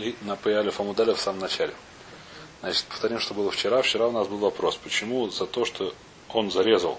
[0.00, 1.74] Мы на Паяле Фамудаля в самом начале.
[2.62, 3.82] Значит, повторим, что было вчера.
[3.82, 5.92] Вчера у нас был вопрос, почему за то, что
[6.30, 6.98] он зарезал,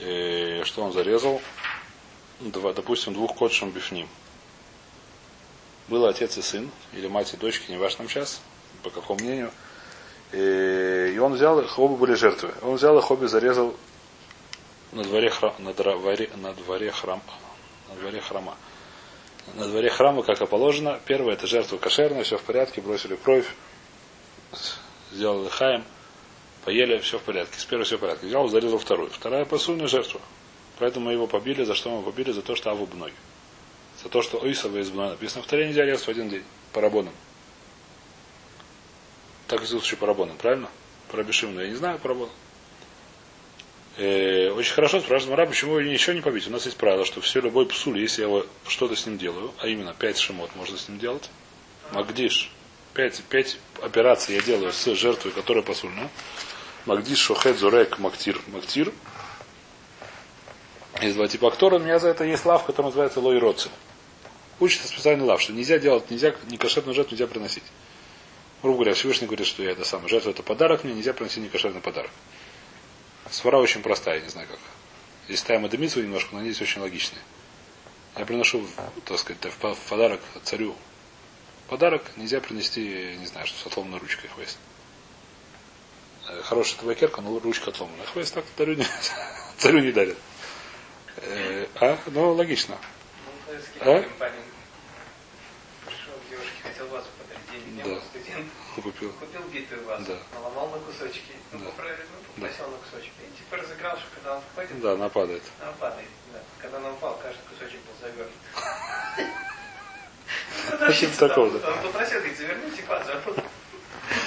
[0.00, 1.40] и что он зарезал,
[2.40, 4.06] два, допустим, двух котшем бифним.
[5.88, 8.42] Был отец и сын, или мать и дочки, не важно сейчас,
[8.82, 9.50] по какому мнению.
[10.32, 12.52] И, и он взял их, оба были жертвы.
[12.60, 13.74] Он взял их, обе зарезал
[14.92, 17.22] на дворе, храм, на дворе, на дворе храм,
[17.88, 18.58] на дворе храма
[19.54, 21.00] на дворе храма, как и положено.
[21.04, 23.46] Первое это жертва кошерная, все в порядке, бросили кровь,
[25.12, 25.84] сделали хаем,
[26.64, 27.58] поели, все в порядке.
[27.58, 28.26] С первой все в порядке.
[28.26, 29.10] Взял, зарезал вторую.
[29.10, 30.20] Вторая посульная жертва.
[30.78, 31.64] Поэтому мы его побили.
[31.64, 32.32] За что мы его побили?
[32.32, 33.12] За то, что Аву бной.
[34.02, 35.44] За то, что Ойсова из Бной написано.
[35.44, 36.44] Вторая нельзя резать в один день.
[36.72, 37.12] По рабонам.
[39.46, 40.68] Так и случае по рабонам, правильно?
[41.10, 42.30] Про Бешимну я не знаю по.
[43.96, 46.48] Э, очень хорошо спрашивает Мара, почему его ничего не побить.
[46.48, 49.68] У нас есть правило, что все любой псуль, если я что-то с ним делаю, а
[49.68, 51.30] именно 5 шимот можно с ним делать.
[51.92, 52.50] Магдиш.
[52.94, 56.08] 5, 5 операций я делаю с жертвой, которая посульна.
[56.86, 58.40] Магдиш, шохет, зурек, мактир.
[58.48, 58.92] Мактир.
[61.00, 61.76] Есть два типа актора.
[61.76, 63.68] У меня за это есть лав, который называется лой роци.
[64.60, 67.64] Учится специальный лав, что нельзя делать, нельзя, не кошерную жертву нельзя приносить.
[68.62, 70.08] Грубо говоря, Всевышний говорит, что я это самое.
[70.08, 72.10] Жертва это подарок мне, нельзя приносить некошерный подарок.
[73.30, 74.58] Свара очень простая, не знаю как.
[75.26, 77.22] Здесь ставим Адамицу немножко, но они здесь очень логичные.
[78.16, 78.66] Я приношу,
[79.04, 80.76] так сказать, в подарок царю.
[81.68, 84.58] Подарок нельзя принести, не знаю, что с отломанной ручкой хвест.
[86.28, 88.06] Э, хорошая табакерка, но ручка отломанная.
[88.06, 88.86] Хвест так царю не,
[89.58, 90.18] царю не дарят.
[91.16, 91.98] Э, а?
[92.06, 92.76] Ну, логично.
[93.80, 94.04] А?
[95.86, 98.00] Пришел к девушке, хотел вазу подарить, денег не Да.
[98.74, 98.94] Студент.
[98.94, 99.12] Купил.
[99.12, 100.18] Купил битую вазу, Да.
[100.38, 101.64] наломал на кусочки, ну, Да.
[101.64, 103.12] ну, попросил на кусочки.
[103.22, 105.42] И типа разыграл, что когда он входит, Да, она падает.
[105.60, 106.08] она падает.
[106.32, 106.40] Да.
[106.60, 108.34] Когда он упал, каждый кусочек был завернут.
[110.98, 111.68] Типа такого, да.
[111.70, 113.44] Он попросил их завернуть, типа, завернут.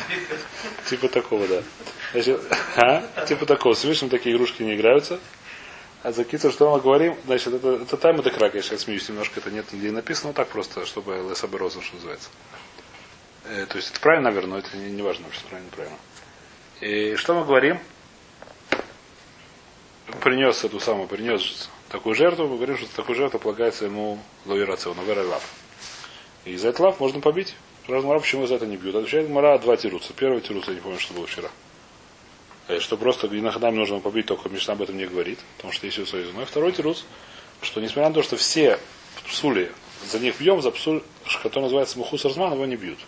[0.10, 0.40] Битую.
[0.90, 1.64] Типа такого, да.
[2.12, 2.42] Значит,
[2.78, 3.26] а?
[3.26, 3.74] Типа такого.
[3.74, 5.20] С Всевышним такие игрушки не играются.
[6.04, 9.10] А за кицу, что мы говорим, значит, это, это тайм это крак, я сейчас смеюсь
[9.10, 12.30] немножко, это нет нигде написано, но так просто, чтобы лесабы розом, что называется.
[13.50, 15.98] Э, то есть это правильно, наверное, но это не, не важно вообще, правильно, правильно.
[16.82, 17.80] И что мы говорим?
[20.22, 24.98] Принес эту самую, принес такую жертву, мы говорим, что такую жертву полагается ему лоирация, он
[25.00, 25.44] лав.
[26.46, 27.56] И за этот лав можно побить.
[27.86, 28.96] Сразу Мара, почему за это не бьют?
[28.96, 30.14] Отвечает Мара два тируца.
[30.14, 31.50] Первый тирус, я не помню, что было вчера.
[32.68, 36.06] Э, Что просто иногда нужно побить, только Мишна об этом не говорит, потому что есть
[36.08, 37.06] свой Но второй тирус,
[37.62, 38.78] что несмотря на то, что все
[39.26, 39.72] псули
[40.06, 41.02] за них бьем, за псуль,
[41.44, 43.00] который называется Мухус Разман, его не бьют.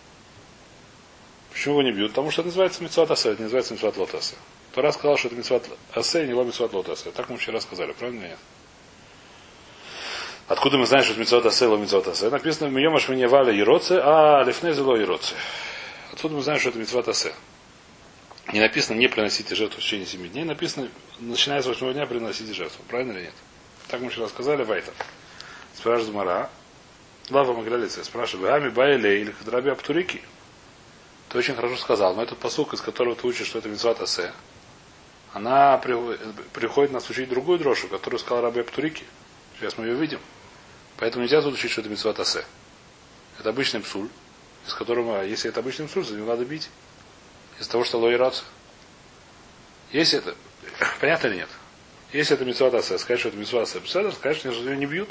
[1.59, 2.11] Почему его не бьют?
[2.11, 4.35] Потому что это называется Митсуат Асе, это не называется Митсуат Лотасе.
[4.73, 7.11] Тора сказал, что это Митсуат Асе, не Митсуат Лотасе.
[7.11, 8.39] Так мы вчера сказали, правильно или нет?
[10.47, 12.29] Откуда мы знаем, что это Митсуат Асе, Митсуат Асе?
[12.29, 15.35] Написано Миемаш мне валя Ероце, а Лифне зело Ероце.
[16.13, 17.33] Откуда мы знаем, что это Митсуат Асе?
[18.53, 20.87] Не написано не приносите жертву в течение 7 дней, написано,
[21.19, 22.85] начиная с 8 дня приносите жертву.
[22.87, 23.33] Правильно или нет?
[23.89, 24.93] Так мы вчера сказали, Вайта.
[25.75, 26.49] Спрашивает Мара.
[27.29, 30.21] Лава Магалялица спрашивает, Ами Байле или Кадраби Аптурики?
[31.29, 34.33] Ты очень хорошо сказал, но этот посук, из которого ты учишь, что это Митсват Асе,
[35.31, 39.05] она приходит, нас учить другую дрошу, которую сказал Раби Аптурики.
[39.57, 40.19] Сейчас мы ее видим.
[40.97, 42.45] Поэтому нельзя тут учить, что это Митсват Асе.
[43.39, 44.09] Это обычный псуль,
[44.65, 46.69] из которого, если это обычный псуль, за него надо бить.
[47.59, 48.45] Из-за того, что лоирация.
[49.91, 50.35] Если это,
[50.99, 51.49] понятно или нет?
[52.11, 55.09] Если это митцват асе, сказать, что это митцват асе, сказать, что ее не бьют.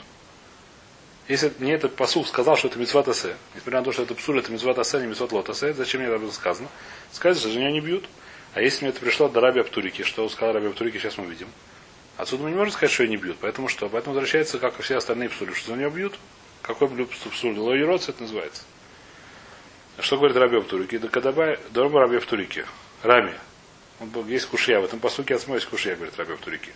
[1.28, 4.38] Если мне этот посух сказал, что это митцват асе, несмотря на то, что это псуль,
[4.38, 6.68] это митцват асе, не митцват лот асе, зачем мне об этом сказано?
[7.12, 8.06] Сказать, что нее не бьют.
[8.54, 11.48] А если мне это пришло до Раби Аптурики, что сказал Раби Аптурики, сейчас мы видим.
[12.16, 13.36] Отсюда мы не можем сказать, что ее не бьют.
[13.40, 13.90] Поэтому что?
[13.90, 16.18] Поэтому возвращается, как и все остальные псули, что за нее бьют.
[16.62, 16.88] Какой
[17.28, 17.58] псуль?
[17.58, 18.62] Лоироц это называется.
[20.00, 20.96] Что говорит Раби Аптурики?
[20.96, 22.64] Да кадабай, дорба Раби Аптурики.
[23.02, 23.34] Рами.
[24.00, 24.80] Он, был- есть кушья.
[24.80, 26.72] В этом посуке от есть кушья, говорит Раби Аптурики.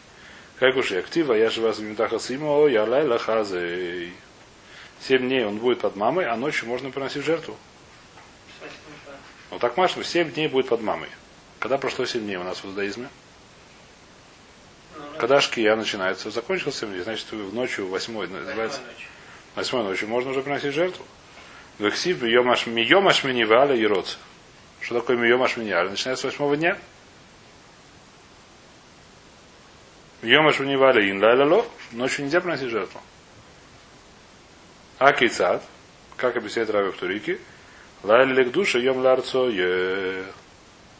[0.58, 0.98] Как кушья?
[0.98, 1.82] Актива, я же вас в
[2.20, 4.12] симо, я лайла хазей.
[5.06, 7.56] Семь дней он будет под мамой, а ночью можно приносить жертву.
[9.50, 11.08] Вот так машем, семь дней будет под мамой.
[11.58, 13.08] Когда прошло семь дней у нас в иудаизме?
[14.96, 18.80] Ну, ну, Когда шкия начинается, закончился семь дней, значит, в ночью восьмой, восьмой называется,
[19.56, 21.04] восьмой ночью можно уже приносить жертву.
[21.78, 24.16] Вексив, йомаш миниваля и роц.
[24.80, 25.90] Что такое миемаш миниваля?
[25.90, 26.78] Начинается с восьмого дня.
[30.22, 31.66] Йомаш миниваля ин лайлало.
[31.90, 33.00] Ночью нельзя приносить жертву.
[35.04, 35.64] А кейцад,
[36.16, 37.40] как объясняет Рави в Турике,
[38.04, 40.22] лайля лег душа, йом ларцо е.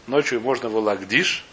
[0.09, 1.45] Ночью можно его лагдиш,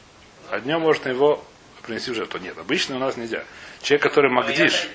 [0.50, 1.46] а днем можно его
[1.84, 2.40] принести в жертву.
[2.40, 3.44] Нет, обычно у нас нельзя.
[3.84, 4.90] Человек, который Ну, магдиш, не знает.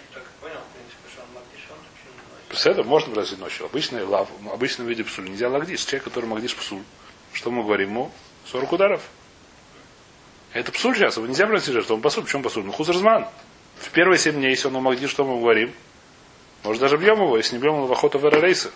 [2.55, 3.67] Седа можно приносить ночью.
[3.67, 5.85] Обычный лав, в обычном виде псуль нельзя лагдиш.
[5.85, 6.83] Человек, который магдиш псуль.
[7.33, 8.11] Что мы говорим ему?
[8.47, 9.03] 40 ударов.
[10.53, 11.95] Это псуль сейчас, его нельзя приносить жертву.
[11.95, 12.25] Он пасуль.
[12.25, 12.65] Почему пасуль?
[12.65, 13.29] Ну хузерзман.
[13.77, 15.73] В первые 7 дней, если он магдиш, что мы говорим?
[16.65, 18.73] Может даже бьем его, если не бьем его в охоту в рейсы.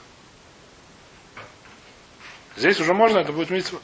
[2.55, 3.81] Здесь уже можно, это будет митцва.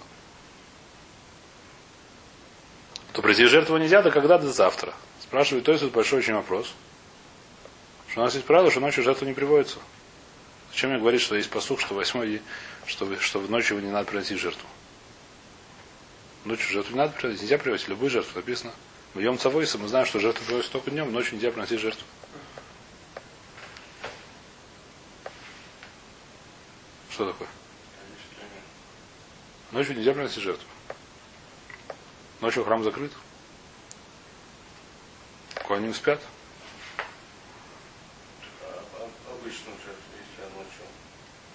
[3.12, 4.93] То прийти жертву нельзя, да когда до завтра.
[5.21, 6.75] Спрашивает, то есть это большой очень вопрос.
[8.09, 9.79] Что у нас есть правило, что ночью жертва не приводится.
[10.71, 12.43] Зачем мне говорить, что есть посух, что восьмой,
[12.87, 14.69] что, что ночью не надо приносить жертву?
[16.45, 18.73] Ночью жертву не надо приносить, нельзя приводить любую жертву, написано.
[19.15, 22.05] В Йом Цавойса мы знаем, что жертву приводится только днем, ночью нельзя приносить жертву.
[27.14, 27.46] Что такое?
[29.70, 30.66] Ночью нельзя приносить жертву.
[32.40, 33.12] Ночью храм закрыт.
[35.62, 36.20] Куаним спят.
[39.31, 40.82] Обычную жертву, если я ночью.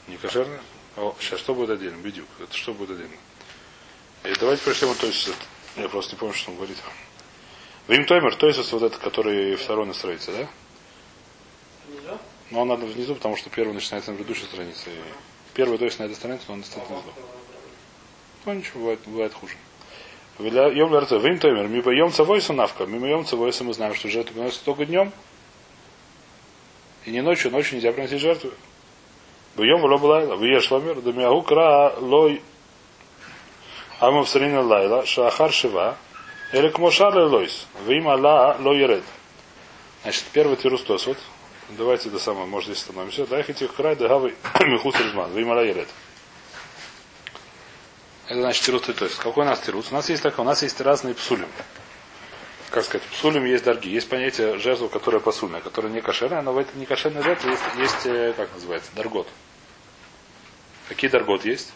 [0.07, 0.61] Не кошерно?
[0.95, 1.97] О, сейчас что будет отдельно?
[1.97, 2.29] Бедюк.
[2.39, 3.17] Это что будет отдельно?
[4.23, 5.29] И давайте пришлем, то есть,
[5.75, 6.77] я просто не помню, что он говорит.
[7.89, 10.49] Вим Тоймер, то есть вот это, который второй на странице, да?
[11.89, 12.17] Нельзя?
[12.49, 14.89] Но он надо внизу, потому что первый начинается на предыдущей странице.
[14.89, 15.01] И
[15.53, 17.11] первый, есть на этой странице, но он стоит внизу.
[18.45, 19.55] Ну ничего, бывает, бывает хуже.
[20.39, 24.35] Йом ларце, вим тоймер, ми боем цавойса навка, ми боем цавойса мы знаем, что жертву
[24.35, 25.11] приносят только днем.
[27.05, 28.51] И не ночью, ночью нельзя приносить жертву.
[29.55, 32.41] Боем ло лайла, виеш ламер, да миагу кра лой
[33.99, 35.97] амов сарина лайла, шахар шива,
[36.53, 39.03] или кмошар лойс, вим ала ло еред.
[40.03, 41.17] Значит, первый тирус тосот.
[41.69, 43.27] Давайте до самого, может, здесь становимся.
[43.27, 45.87] Дай хоть край, да гавы михус ризман, вим ала еред.
[48.27, 49.17] Это значит тирус то есть.
[49.17, 49.91] Какой у нас тирус?
[49.91, 51.47] У нас есть такое, у нас есть разные псулим.
[52.71, 53.93] Как сказать, псулим есть дорогие.
[53.93, 57.63] Есть понятие жертвы, которая посульная, которая не кошерная, но в этой не кошерной жертве есть,
[57.77, 59.27] есть, э, как называется, даргот.
[60.87, 61.71] Какие даргот есть?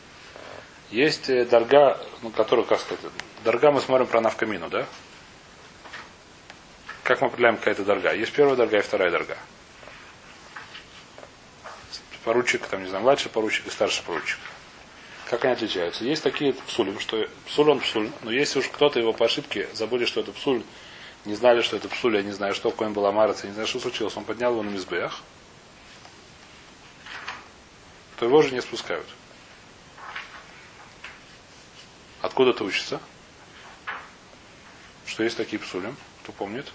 [0.92, 3.04] Есть э, дорога, ну, которую, как сказать,
[3.44, 4.86] дорога мы смотрим про навкамину, да?
[7.04, 8.13] Как мы определяем, какая это дорога?
[8.13, 9.38] Есть первая дорога и вторая дорога.
[12.24, 14.40] Поручик, там, не знаю, младший поручик и старший поручик.
[15.30, 16.06] Как они отличаются?
[16.06, 20.06] Есть такие псулим, что псуль он псуль, но если уж кто-то его по ошибке забыли,
[20.06, 20.64] что это псуль,
[21.25, 23.54] не знали, что это псуль, я не знаю, что какой он был амарец, я не
[23.54, 25.22] знаю, что случилось, он поднял его на мизбех,
[28.18, 29.08] то его же не спускают.
[32.22, 33.02] Откуда это учится?
[35.06, 35.98] Что есть такие псулим?
[36.24, 36.72] Кто помнит?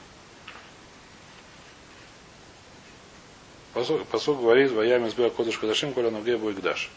[4.11, 6.91] Посуд, говорит, воя мизбех кодыш кадашим, коля ноге гдаш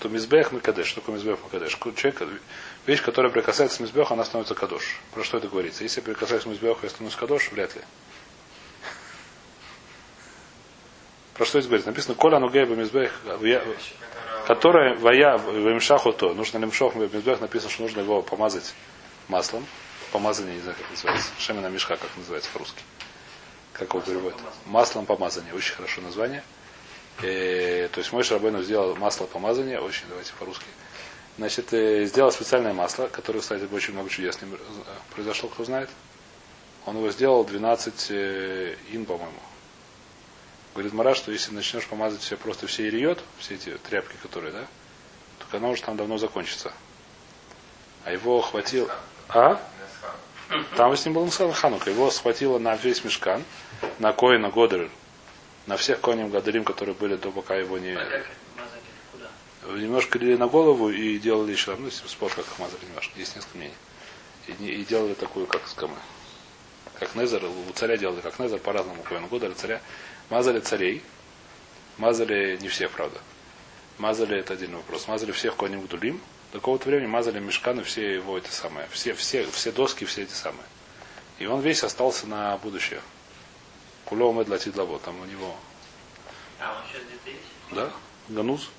[0.00, 0.86] что мизбех микадеш.
[0.86, 1.78] Что такое мизбех микадеш?
[1.94, 2.22] Человек,
[2.86, 4.98] вещь, которая прикасается к мизбеху, она становится кадош.
[5.12, 5.82] Про что это говорится?
[5.82, 7.82] Если я прикасаюсь к мизбеху, я становлюсь кадош, вряд ли.
[11.34, 11.90] Про что здесь говорится?
[11.90, 13.12] Написано, коля нугей мизбех,
[14.46, 16.32] которая вая в то.
[16.32, 18.74] Нужно лимшох мизбех, написано, что нужно его помазать
[19.28, 19.66] маслом.
[20.12, 21.28] Помазание, не знаю, как называется.
[21.38, 22.82] Шемина мешка, как называется по-русски.
[23.72, 24.38] Как его переводят?
[24.66, 25.54] Маслом помазание.
[25.54, 26.42] Очень хорошо название.
[27.22, 30.64] Э, то есть мой Шарабейну сделал масло помазания, очень, давайте по-русски.
[31.36, 34.58] Значит, э, сделал специальное масло, которое, кстати, очень много чудес с ним э,
[35.14, 35.90] произошло, кто знает.
[36.86, 39.40] Он его сделал 12 э, ин, по-моему.
[40.74, 44.66] Говорит Мара, что если начнешь помазать все просто все ириот, все эти тряпки, которые, да,
[45.38, 46.72] то оно уже там давно закончится.
[48.04, 48.90] А его хватило...
[49.28, 49.60] А?
[50.76, 51.90] Там с ним был Мсал Ханука.
[51.90, 53.44] Его схватило на весь мешкан,
[53.98, 54.90] на Коина Годер,
[55.66, 57.96] на всех конем Гадарим, которые были до пока его не...
[59.66, 63.74] Немножко лили на голову и делали еще, ну, спор, как мазали немножко, есть несколько мнений.
[64.48, 65.96] И, и делали такую, как скамы.
[66.98, 69.80] Как Незер, у царя делали как Незер, по-разному Коину Года, царя.
[70.30, 71.02] Мазали царей,
[71.98, 73.20] мазали не всех, правда.
[73.98, 76.20] Мазали, это отдельный вопрос, мазали всех конем Гдулим,
[76.52, 80.32] до какого-то времени мазали мешканы все его эти самые, все, все, все доски, все эти
[80.32, 80.64] самые.
[81.38, 83.00] И он весь остался на будущее.
[84.04, 85.56] Кулева Медлати Длаво, там у него.
[86.58, 87.42] А, он сейчас где-то есть?
[87.70, 87.90] Да?
[88.28, 88.70] Гануз.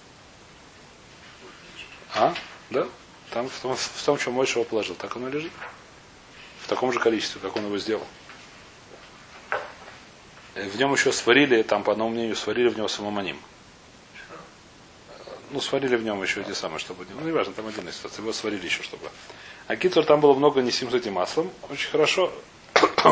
[2.14, 2.34] А?
[2.70, 2.88] Да?
[3.32, 5.54] Там в том, в том, что Мойша его положил, так оно лежит.
[6.62, 8.06] В таком же количестве, как он его сделал.
[10.56, 13.40] Э, в нем еще сварили, там, по одному мнению, сварили в него самоманим.
[15.52, 17.06] Ну, сварили в нем еще эти самые, чтобы...
[17.10, 18.22] Ну, не важно, там отдельная ситуация.
[18.22, 19.10] Его сварили еще, чтобы...
[19.68, 21.52] А китур там было много несим с этим маслом.
[21.70, 22.32] Очень хорошо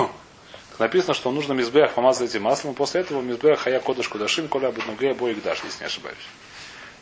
[0.79, 4.71] написано, что нужно мизбех помазать этим маслом, и после этого мизбех хая кодыш кудашим, коля
[4.71, 6.17] буднуге бой гдаш, если не ошибаюсь.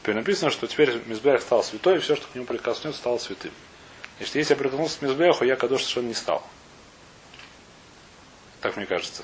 [0.01, 3.51] Теперь написано, что теперь мизбех стал святой, и все, что к нему прикоснется, стало святым.
[4.17, 6.43] Значит, если я прикоснулся к мизбеху, я кадош совершенно не стал.
[8.61, 9.23] Так мне кажется.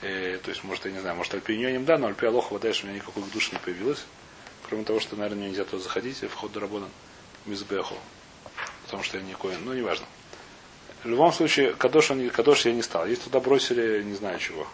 [0.00, 2.86] Э, то есть, может, я не знаю, может, альпиньоним да, но альпи алоха дальше у
[2.86, 4.04] меня никакой души не появилось.
[4.68, 6.86] Кроме того, что, наверное, нельзя туда заходить, вход до работы
[7.46, 7.96] мизбеху.
[8.84, 9.64] Потому что я не коин.
[9.64, 10.06] Ну, неважно.
[11.02, 13.06] В любом случае, кадош, он, кадош я не стал.
[13.06, 14.66] Если туда бросили, не знаю чего.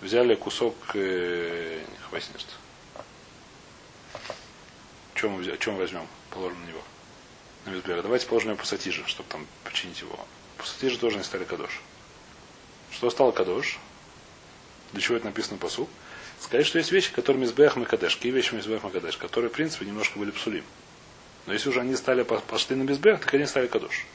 [0.00, 2.54] Взяли кусок э, хвастнерства.
[5.14, 6.06] Чем мы, чем возьмем?
[6.30, 6.82] Положим на него.
[7.64, 8.02] На мизбеха.
[8.02, 10.16] Давайте положим его пассатижи, чтобы там починить его.
[10.56, 11.80] Пассатижи тоже не стали кадош.
[12.92, 13.78] Что стало кадош?
[14.92, 15.88] Для чего это написано по су?
[16.40, 18.16] Сказать, что есть вещи, которые мизбех макадеш.
[18.16, 19.16] Какие вещи мизбех макадеш?
[19.16, 20.64] Которые, в принципе, немножко были псулим.
[21.46, 24.06] Но если уже они стали пошли на мизбех, так они стали кадош.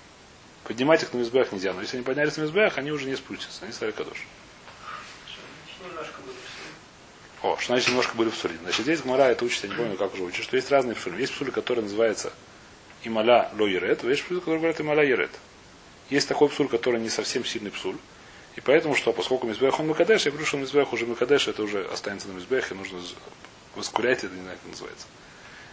[0.63, 1.73] Поднимать их на мизбех нельзя.
[1.73, 3.65] Но если они поднялись на мизбех, они уже не спустятся.
[3.65, 4.25] Они стали кадош.
[7.41, 8.53] О, что значит немножко были псули.
[8.61, 11.19] Значит, здесь Гмара это учится, я не помню, как уже учит, что есть разные псули.
[11.19, 12.31] Есть псули, которые называются
[13.03, 15.31] ималя ло ерет, а есть псуль, которые говорят ималя ерет.
[16.09, 17.97] Есть такой псуль, который не совсем сильный псуль.
[18.55, 21.85] И поэтому что, поскольку Мизбех он Макадеш, я говорю, что Мизбех уже Макадеш, это уже
[21.85, 22.99] останется на Мизбехе, нужно
[23.75, 25.07] воскурять это, не знаю, как называется.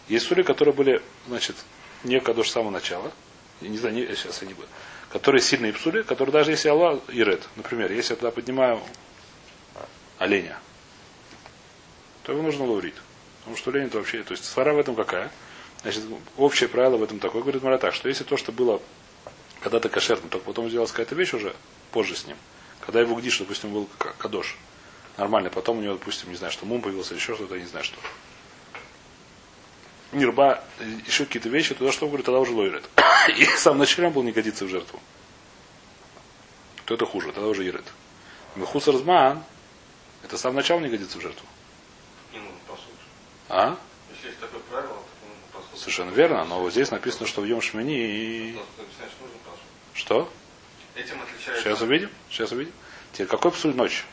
[0.08, 1.56] Есть сури, которые были, значит,
[2.04, 3.12] не Кадош с самого начала,
[3.60, 4.66] не знаю, не, сейчас не буду,
[5.10, 8.80] которые сильные псули, которые даже если Аллах Ирет, например, если я туда поднимаю
[10.18, 10.58] оленя,
[12.22, 12.94] то его нужно ловить.
[13.40, 15.30] Потому что олень это вообще, то есть свара в этом какая?
[15.82, 16.04] Значит,
[16.36, 18.80] общее правило в этом такое, говорит Мара так, что если то, что было
[19.60, 21.54] когда-то кошерно, только потом сделалась какая-то вещь уже
[21.90, 22.36] позже с ним,
[22.80, 24.56] когда его гдиш, допустим, был кадош,
[25.16, 27.84] нормально, потом у него, допустим, не знаю, что мум появился еще что-то, я не знаю
[27.84, 27.98] что.
[30.12, 30.64] Нирба,
[31.06, 32.84] еще какие-то вещи, туда что говорит, тогда уже лойрет.
[33.36, 35.00] И сам начале был не годится в жертву.
[36.84, 37.84] То это хуже, тогда уже ерет.
[38.56, 39.44] Мехус разман,
[40.24, 41.46] это сам начало не годится в жертву.
[43.48, 43.76] А?
[44.12, 44.96] Если есть такое правило,
[45.52, 48.58] то Совершенно верно, но вот здесь написано, что в Йом Шмини и...
[49.94, 50.30] Что?
[50.94, 51.62] Этим отличается.
[51.62, 52.10] Сейчас увидим.
[52.30, 52.72] Сейчас увидим.
[53.12, 54.04] Теперь какой псуль ночь?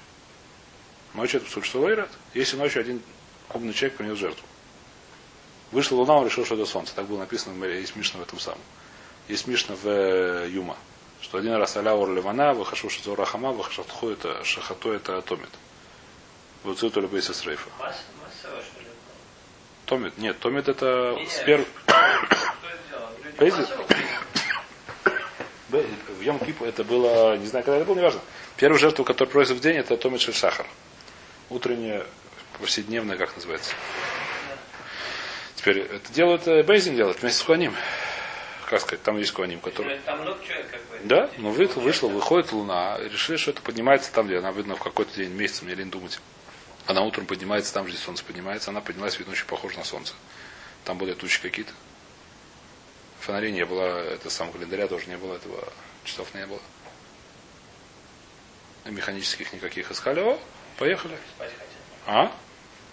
[1.13, 2.10] Ночь это псуль что лойрат?
[2.34, 3.01] Если ночью один
[3.53, 4.46] умный человек принес жертву.
[5.72, 6.96] Вышла луна, он решил, что это солнце.
[6.96, 8.62] Так было написано, есть Мишна в этом самом.
[9.27, 10.77] Есть Мишна в э, Юма.
[11.22, 15.50] Что один раз аля ор левана, выхожу шазора хама, выхожу это шахато это томит.
[16.63, 17.69] Выцу то любой сестрейфа.
[19.86, 20.17] Томит.
[20.17, 21.65] Нет, томит это с пер...
[23.39, 23.67] Бейзит?
[25.69, 28.19] в Йом Кипу это было, не знаю, когда это было, неважно.
[28.57, 30.67] Первую жертву, которую просят в день, это Томит Шахар.
[31.50, 32.05] Утренняя,
[32.60, 33.74] повседневная, как называется.
[35.55, 37.74] Теперь это делают, э, Бейзин делает вместе с Куаним.
[38.69, 40.00] Как сказать, там есть Куаним, который...
[40.00, 41.00] Там много человек, как бы.
[41.05, 44.84] Да, ну вышла, вышла, выходит луна, решили, что это поднимается там, где она видно в
[44.84, 46.19] какой-то день, месяц, мне лень думать.
[46.88, 50.13] Она утром поднимается там, где солнце поднимается, она поднялась, видно, очень похожа на солнце.
[50.84, 51.72] Там были тучи какие-то.
[53.22, 55.63] Фонарей не было, это сам календаря тоже не было, этого
[56.08, 56.62] часов не было.
[58.86, 60.22] Механических никаких искали.
[60.22, 60.40] О,
[60.78, 61.18] поехали.
[62.06, 62.32] А?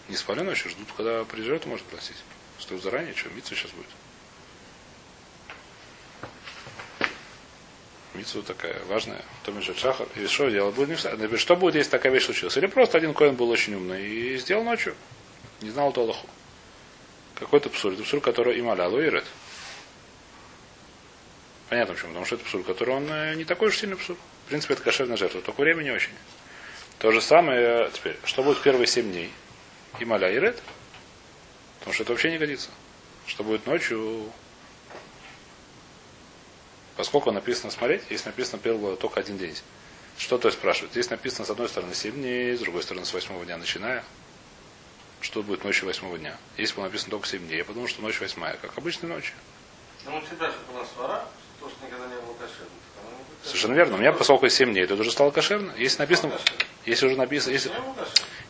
[0.09, 2.17] Не спали ночью, ждут, когда приезжают, может платить.
[2.59, 3.87] Стоит заранее, что, митсу сейчас будет.
[8.15, 9.23] Митсу такая важная.
[9.45, 10.07] То между шахар.
[10.17, 10.75] И что делать?
[10.75, 12.57] Будет не Что будет, если такая вещь случилась?
[12.57, 14.95] Или просто один коин был очень умный и сделал ночью.
[15.61, 16.29] Не знал то Аллаху.
[17.35, 17.93] Какой-то псур.
[17.93, 19.25] Это псур, который им алялу ирет.
[21.69, 22.11] Понятно почему.
[22.11, 24.17] Потому что это псур, который он э, не такой уж сильный псур.
[24.47, 25.41] В принципе, это кошерная жертва.
[25.41, 26.13] Только время не очень.
[26.99, 28.17] То же самое теперь.
[28.25, 29.33] Что будет первые семь дней?
[29.99, 30.63] И маля и ред.
[31.79, 32.71] Потому что это вообще не годится.
[33.27, 34.31] Что будет ночью?
[36.97, 39.57] Поскольку написано смотреть, если написано первого только один день.
[40.17, 40.93] Что то есть спрашивает?
[40.93, 44.05] Здесь написано с одной стороны 7 дней, с другой стороны с восьмого дня начиная.
[45.21, 46.37] Что будет ночью восьмого дня?
[46.57, 49.35] Если было написано только 7 дней, я подумал, что ночь восьмая, как обычной ночью.
[50.05, 51.27] Ну, тебя же была свара,
[51.65, 52.71] то, что никогда не было кошерным.
[53.43, 53.97] Совершенно верно.
[53.97, 55.73] У меня поскольку 7 дней, это уже стало кошерно.
[55.77, 56.33] Если написано,
[56.85, 57.71] если уже написано, если,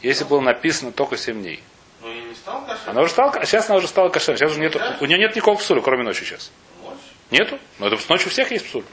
[0.02, 1.62] если было написано только 7 дней.
[2.00, 2.90] Ну и не стал кошерным.
[2.90, 4.38] Она уже стала, сейчас она уже стала кошерной.
[4.38, 6.50] Сейчас уже нету, у нее нет никакого псуля, кроме ночи сейчас.
[6.83, 6.94] Ночь.
[7.30, 7.59] Нету?
[7.78, 8.85] Но это ночью у всех есть псуль.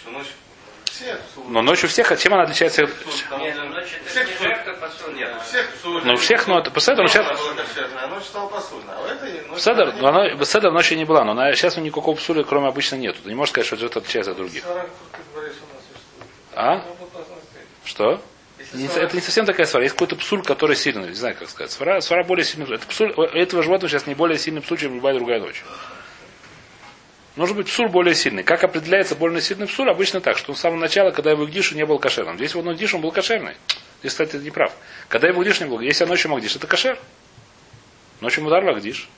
[0.00, 0.28] Всю ночь.
[1.48, 2.82] Но ночью у всех, от чем она отличается?
[2.82, 2.92] Нет,
[3.56, 4.46] ну ночь это всех не псуль.
[4.48, 5.14] жертва посуд.
[5.14, 6.02] Нет, у всех псуль.
[6.04, 7.30] Ну, у всех, но это посмотрим, Ночью сейчас.
[7.40, 8.94] она была кошерная, а ночь стала посульная.
[8.96, 11.76] А в этой ночь Седер, она но она, Беседер ночью не была, но она, сейчас
[11.76, 13.18] у нее никакого псуля, кроме обычно нету.
[13.22, 14.64] Ты не можешь сказать, что это отличается от других.
[16.54, 16.76] А?
[16.76, 16.96] Ну.
[17.84, 18.20] Что?
[18.74, 19.84] Не- это не совсем такая свара.
[19.84, 21.08] Есть какой-то псуль, который сильный.
[21.08, 21.70] Не знаю, как сказать.
[21.70, 22.74] Свара, свара более сильный.
[22.74, 25.62] Это псуль, у этого животного сейчас не более сильный псуль, чем любая другая ночь.
[27.38, 28.42] Нужно быть псуль более сильный.
[28.42, 29.88] Как определяется более сильный псуль?
[29.88, 32.36] Обычно так, что он с самого начала, когда его гдишу не был кошерным.
[32.36, 33.54] Здесь вот он гдиш, он был кошерный.
[34.00, 34.72] Здесь, кстати, не прав.
[35.08, 36.98] Когда его гдиш не был, если я ночью магдиш, это кошер.
[38.20, 39.08] Ночью мудар гдиш.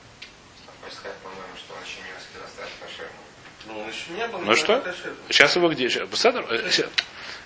[3.65, 4.37] Ну, он еще не был.
[4.37, 4.83] Ну что?
[5.27, 5.87] Сейчас его где?
[5.87, 6.05] Э.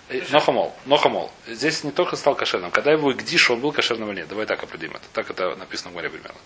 [0.09, 0.75] Э, Нохамол.
[0.83, 1.31] Нохамол.
[1.47, 2.71] Здесь не только стал кошерным.
[2.71, 4.27] Когда его гдиш, он был кошерным или нет.
[4.27, 5.05] Давай так определим это.
[5.13, 6.37] Так это написано в море примерно.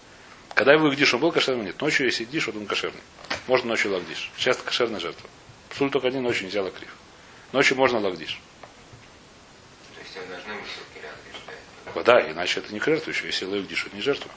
[0.53, 1.79] Когда его гдиш, он был кошерным нет.
[1.81, 3.01] Ночью, если гдиш, вот он кошерный.
[3.47, 4.31] Можно ночью лагдиш.
[4.37, 5.29] Сейчас кошерная жертва.
[5.69, 6.93] Псуль только один, ночью нельзя лакрив.
[7.51, 8.39] Ночью можно лагдиш.
[9.95, 13.25] То есть вы должны быть все-таки рядом, О, Да, иначе это не жертва еще.
[13.27, 14.31] Если лагдиш, это не жертва.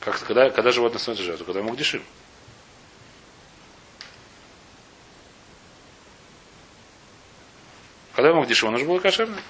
[0.00, 1.46] Как, когда, когда животное становится жертвой?
[1.46, 2.02] Когда ему гдишим.
[8.14, 9.40] Когда ему гдишим, он уже был кошерный.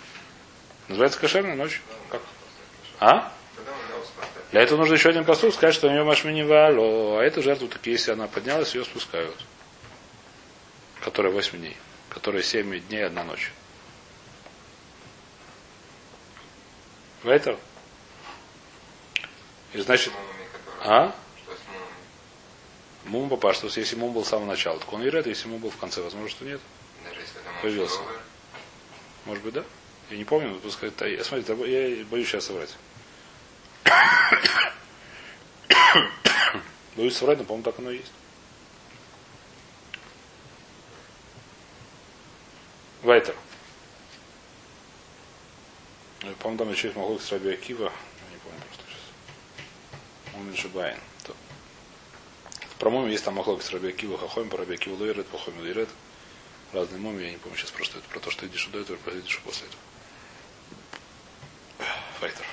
[0.88, 1.80] Называется кошерная ночь.
[2.11, 2.23] Как?
[3.00, 3.32] А?
[3.56, 4.41] Тогда он дал спартак.
[4.52, 7.68] Для этого нужно еще один посуд сказать, что у нее машмини вало, а эту жертву,
[7.68, 9.35] так если она поднялась, ее спускают.
[11.00, 11.76] Которая 8 дней.
[12.11, 13.50] Которая 7 дней, одна ночь.
[17.23, 17.56] В этом?
[19.73, 20.12] И значит,
[20.85, 21.14] а?
[23.06, 25.71] Мум папа, что если мум был с самого начала, так он ред, если мум был
[25.71, 26.61] в конце, возможно, что нет.
[27.62, 28.00] Появился.
[29.25, 29.64] Может быть, да?
[30.11, 30.90] Я не помню, пускай
[31.23, 31.54] Смотрите,
[31.99, 32.76] я боюсь сейчас соврать.
[36.96, 38.12] Боюсь соврать, но, по-моему, так оно и есть.
[43.02, 43.34] Вайтер.
[46.22, 47.84] Ну, По-моему, там еще есть Махлок с Раби Акива.
[47.84, 50.34] Я не помню просто сейчас.
[50.37, 50.99] Он Шибайн.
[51.25, 51.34] То.
[52.78, 55.88] Про мумию есть там Махлок с Раби Акива, Хахойм, по Раби Акива Лойрет, Хахойм Лойрет.
[56.72, 59.20] Разные мумии, я не помню сейчас просто это про то, что идешь до этого, или
[59.20, 59.82] идешь после этого.
[62.20, 62.46] Файтер.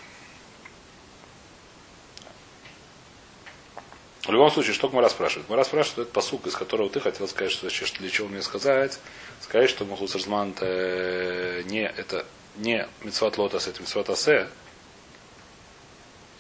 [4.29, 5.48] В любом случае, что Гмара спрашивает?
[5.48, 9.00] Гмара спрашивает этот посук, из которого ты хотел сказать, что что для чего мне сказать.
[9.41, 14.48] Сказать, что Махус Разман это не, это не Мицват Лотас, это Мицват Асе.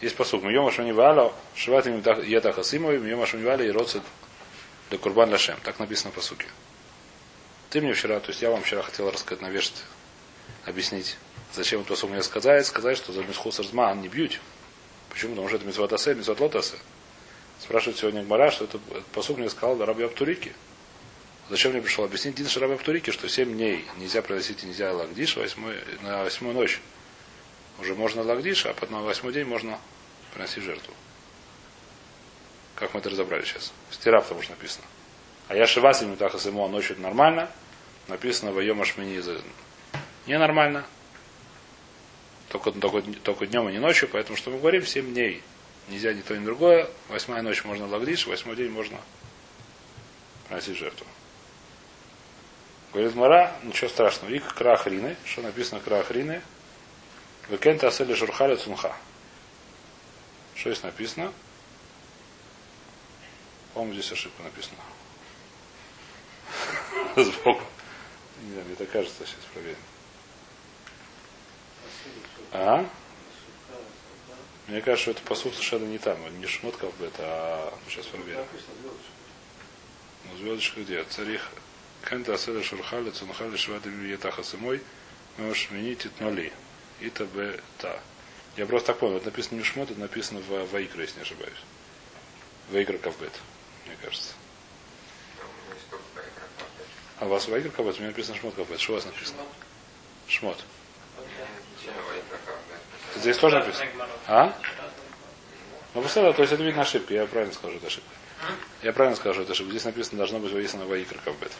[0.01, 0.43] Есть посук.
[0.43, 4.03] Мьем Ашмани Ваала, Шиват им Ета Хасимой, Мьем Ашмани Ваала и Роцет
[4.91, 5.57] для Курбан Лашем.
[5.63, 6.45] Так написано в посуке.
[7.71, 9.81] Ты мне вчера, то есть я вам вчера хотел рассказать, навешать,
[10.63, 11.17] объяснить,
[11.55, 14.39] зачем это посук мне сказать, сказать, что за Мисхус Разман не бьют.
[15.09, 15.31] Почему?
[15.31, 16.75] Потому что это Мицват Асе, Мицват Лотасе.
[17.59, 18.79] Спрашивает сегодня Гмара, что это
[19.13, 20.53] посуд мне сказал Раби Аптурики.
[21.49, 25.75] Зачем мне пришел объяснить Дин Раби Аптурики, что 7 дней нельзя приносить, нельзя лагдиш, восьмой,
[26.01, 26.79] на восьмую ночь
[27.79, 29.79] уже можно лагдиш, а потом на восьмой день можно
[30.33, 30.93] приносить жертву.
[32.75, 33.73] Как мы это разобрали сейчас?
[33.89, 34.85] В Стирав потому что написано.
[35.47, 37.49] А я Шиваси Митахас ему ночью это нормально.
[38.07, 39.21] Написано в Йома Шмини
[40.25, 40.85] ненормально.
[42.49, 45.43] Только, только, только днем и не ночью, поэтому что мы говорим, 7 дней
[45.89, 46.89] Нельзя ни то, ни другое.
[47.07, 48.99] Восьмая ночь можно лагриш, восьмой день можно
[50.47, 51.05] приносить жертву.
[52.93, 54.31] Говорит Мара, ничего страшного.
[54.31, 56.41] Ик крахрины, что написано крахрины,
[57.49, 58.95] Векента асели шурхаля цунха.
[60.53, 61.33] Что здесь написано?
[63.73, 64.77] По-моему, здесь ошибка написана.
[67.31, 67.63] Сбоку.
[68.43, 69.77] Не знаю, мне так кажется, сейчас проверим.
[72.51, 72.87] А?
[74.69, 78.45] Мне кажется, что это посуд совершенно не там, не шмот кавбет, а сейчас проверим.
[80.25, 81.03] Ну, звездочка где?
[81.05, 81.49] Царих
[82.07, 84.83] Кента Аседа Шурхали, Цунхали, Швады Етаха Сымой,
[85.37, 86.53] можешь менить ноли.
[86.99, 87.99] Ита б та.
[88.57, 91.57] Я просто так понял, это написано не шмот, это написано в Ваикра, если не ошибаюсь.
[92.69, 93.33] Ваикра Кавбет,
[93.87, 94.33] мне кажется.
[97.19, 97.95] А у вас Ваикра Кавбет?
[97.95, 98.79] У меня написано шмот Кавбет.
[98.79, 99.41] Что у вас написано?
[100.27, 100.63] Шмот.
[101.87, 102.58] Да?
[103.19, 103.85] Здесь тоже написано?
[104.27, 104.53] А?
[105.93, 107.13] Ну, представляю, то есть это видно ошибка.
[107.13, 108.09] Я правильно скажу, это ошибка.
[108.81, 109.71] Я правильно скажу, это ошибка.
[109.71, 111.51] Здесь написано, должно быть написано Ваикра Кавбет.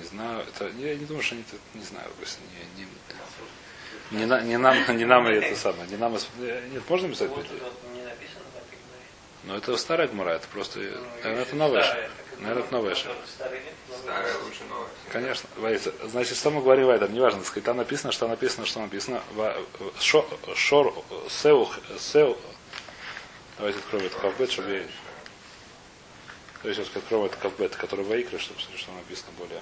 [0.00, 2.40] Не знаю, это, я не думаю, что они это, не знаю, просто
[2.76, 7.28] не, не, не, не нам, не нам это самое, не нам, нет, можно писать?
[7.30, 9.06] Вот тут вот не написано в этой гмаре.
[9.44, 10.90] Но это старая гмара, это просто, Ну,
[11.22, 14.88] наверное, это новая старая, Наверное, это новая этот лучше новое.
[15.10, 15.48] Конечно.
[16.08, 19.22] Значит, что мы говорим в этом, неважно, так сказать, там написано, что написано, что написано.
[19.32, 19.56] Ва-
[20.00, 20.94] Шо, шор,
[21.28, 22.36] сеу, сеу.
[23.58, 24.82] Давайте откроем это кавбет, чтобы я...
[26.62, 29.60] То есть, вот откроем это кавбет, который ваикры, чтобы посмотреть, что написано более...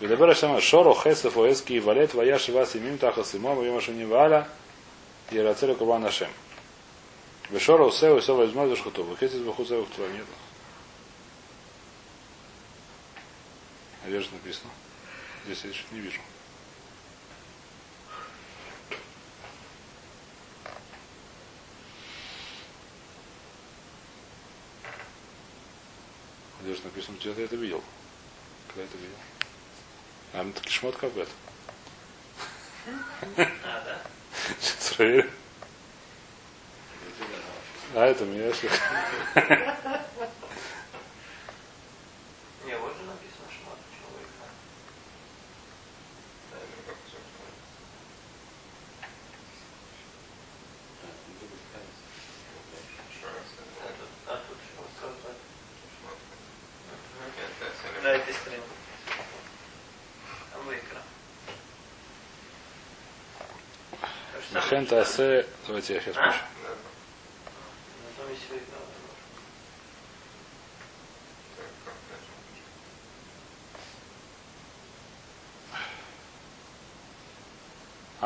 [0.00, 4.48] Видабера Шама Шоро Хесеф Оэски Валет Ваяши Вас Имим Тахас Имо Ваймашу Ниваля
[5.30, 6.28] Ярацелю Курбан Ашем.
[7.52, 9.04] Вешоро Сеу Сеу Возьмал Дашхуту.
[9.04, 10.08] Вахесис Баху Сеу Хтура.
[10.08, 10.24] Нет.
[14.04, 14.70] Наверное, написано.
[15.44, 16.20] Здесь я что-то не вижу.
[26.62, 27.84] Наверное, написано, где ты это видел.
[28.68, 29.16] Когда это видел?
[30.32, 31.30] А, ну таки шмот как это.
[33.36, 34.02] А, да?
[34.58, 35.41] Сейчас проверим.
[37.94, 38.68] А это мне если...
[42.64, 44.46] Не, вот же написано шмат человека.
[58.02, 58.62] На этой стороне.
[64.54, 66.28] Мехен Тасе, давайте я сейчас а?
[66.30, 66.51] пишу.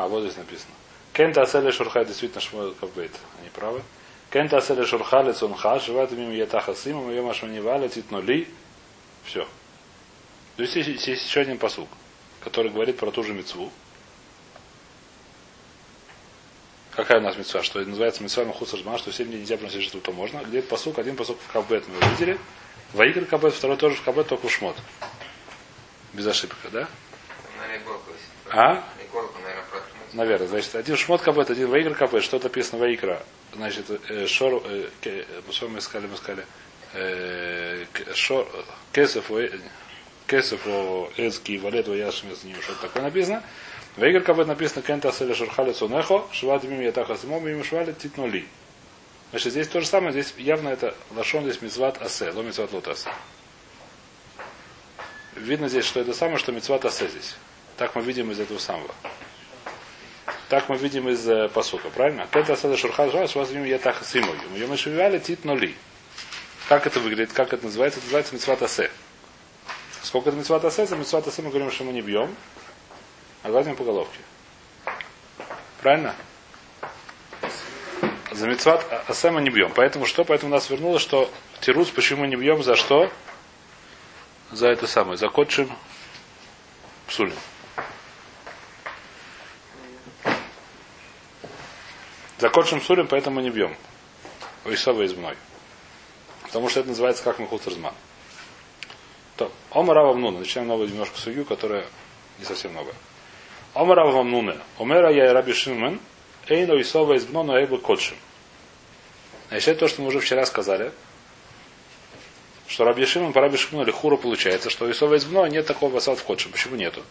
[0.07, 0.71] А, вот здесь написано.
[1.11, 3.11] Кента аселе шурха, действительно Шмуэл Кавбейт.
[3.41, 3.83] Они правы.
[4.31, 8.47] Кента аселе шурха лицунха, живат мимо ятаха сима, ее машмани валя, титно ли.
[9.25, 9.45] Все.
[10.55, 11.89] То есть есть, еще один посук,
[12.39, 13.69] который говорит про ту же мецву.
[16.91, 17.61] Какая у нас мецва?
[17.63, 20.41] Что называется мецва Махусаржман, что 7 дней нельзя приносить жертву, то можно.
[20.45, 20.99] Где посук?
[20.99, 22.39] Один посук в Кавбет мы увидели.
[22.93, 24.77] Ваигр Кабет, второй тоже в Кабет, только в Шмот.
[26.13, 26.87] Без ошибок, да?
[28.49, 28.83] А?
[30.17, 30.47] Наверное.
[30.47, 32.23] Значит, один шмот капет, один ваигр капет.
[32.23, 33.21] Что написано ваикра?
[33.53, 34.63] Значит, э, шор,
[34.99, 36.43] ке- э, что мы искали, мы искали,
[36.93, 38.47] э, шор,
[38.91, 39.51] кесов, э,
[40.25, 40.65] кесов,
[41.17, 43.43] эцки, валет, ваяшми, за ним что-то такое написано.
[43.95, 48.47] Ваигр капет написано кента селя шурхали цунехо, шват мим ятаха симом, мим швали титнули.
[49.29, 52.87] Значит, здесь то же самое, здесь явно это лашон, здесь мицват асе, ло мицват лот.
[55.35, 57.35] Видно здесь, что это самое, что мицват асе здесь.
[57.77, 58.95] Так мы видим из этого самого.
[60.49, 62.25] Так мы видим из э, посука, правильно?
[62.31, 64.39] Кета асада шурхан жас, вас видим я так симою.
[64.49, 65.75] Мы ее шевяли тит нули.
[66.69, 67.99] Как это выглядит, как это называется?
[67.99, 68.89] Это называется митцват асе.
[70.03, 70.85] Сколько это митцват асе?
[70.85, 72.33] За митцват асе мы говорим, что мы не бьем,
[73.43, 74.19] а гладим по головке.
[75.81, 76.15] Правильно?
[78.31, 79.73] За митцват асе мы не бьем.
[79.75, 80.23] Поэтому что?
[80.23, 81.29] Поэтому нас вернуло, что
[81.59, 83.11] тирус, почему мы не бьем, за что?
[84.51, 85.69] За это самое, за котшим
[87.07, 87.35] псулем.
[92.39, 93.75] За котшим сурим, поэтому не бьем.
[94.63, 95.35] Ойсова из мной.
[96.43, 97.93] Потому что это называется как Махуцерзман.
[99.37, 100.39] То, Омара Вамнуна.
[100.39, 101.85] Начинаем новую немножко судью, которая
[102.37, 102.93] не совсем новая.
[103.73, 104.57] Омара Вамнуна.
[104.77, 105.99] Омера я Раби Шиммен.
[106.47, 108.17] Эйно Ойсова из но Эйбы Котшим.
[109.49, 110.91] Значит, это то, что мы уже вчера сказали.
[112.67, 115.91] Что Раби Шимон по Раби Шимону или Хуру получается, что Исова из Бно нет такого
[115.91, 116.51] басат в Котшим.
[116.51, 117.01] Почему нету?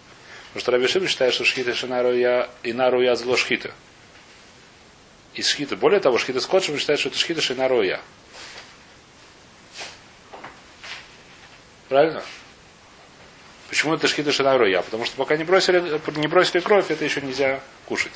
[0.49, 3.73] Потому что Раби Шимон считает, что шхита шинару я и нару я зло шхита
[5.37, 5.77] из шхита.
[5.77, 8.01] Более того, шхита с котшем считает, что это шхита шинароя.
[11.89, 12.23] Правильно?
[13.69, 14.83] Почему это шхита шинароя?
[14.83, 18.13] Потому что пока не бросили, не бросили кровь, это еще нельзя кушать.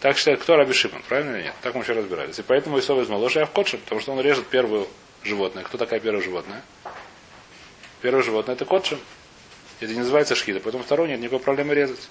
[0.00, 1.54] Так считает кто Раби Шимон, правильно или нет?
[1.60, 2.38] Так мы еще разбирались.
[2.38, 4.86] И поэтому Исов из Малоша в котшем, потому что он режет первую
[5.24, 5.64] животное.
[5.64, 6.62] Кто такая первое животное?
[8.00, 9.00] Первое животное это котшем.
[9.80, 12.08] Это не называется шхита, поэтому второе нет никакой проблемы резать.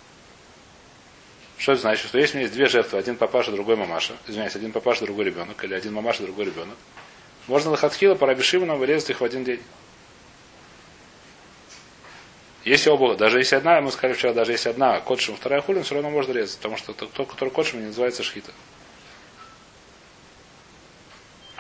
[1.58, 2.08] Что это значит?
[2.08, 5.26] Что если у меня есть две жертвы, один папаша, другой мамаша, извиняюсь, один папаша, другой
[5.26, 6.78] ребенок, или один мамаша, другой ребенок,
[7.48, 9.62] можно лохатхила по Рабишиману вырезать их в один день.
[12.64, 15.96] Если оба, даже если одна, мы сказали вчера, даже если одна котшим, вторая хулин, все
[15.96, 18.52] равно можно резать, потому что тот, который котшим, не называется шхита.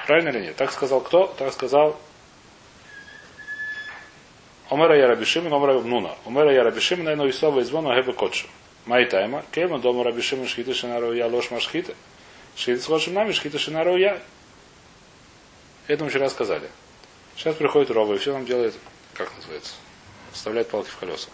[0.05, 0.55] Правильно или нет?
[0.57, 1.27] Так сказал кто?
[1.27, 1.99] Так сказал
[4.69, 6.15] Омера я Рабишимин, Омера Нуна.
[6.25, 8.49] Омера я Рабишимин, но Исова извону Гебе Котшим.
[8.87, 11.93] Майтайма, Кема, дома Рабишимин, Шхита Шинару я ложь машхита.
[12.55, 14.21] Шхита с ложим нами, Шхита Шинару я.
[15.87, 16.69] Это мы вчера сказали.
[17.35, 18.73] Сейчас приходит Рова и все нам делает,
[19.13, 19.73] как называется,
[20.31, 21.29] вставляет палки в колеса.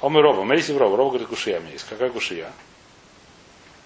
[0.00, 0.96] Он и Рова, Мейси в Рова.
[0.96, 1.84] Рова говорит, кушия меня есть.
[1.88, 2.52] Какая кушия?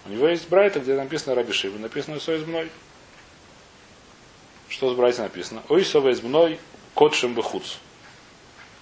[0.05, 2.71] У него есть Брайта, где написано Рабишиба, написано Со из мной.
[4.69, 5.63] Что с Брайта написано?
[5.69, 6.61] Ойсова из мной,
[6.95, 7.79] котшим бахуц.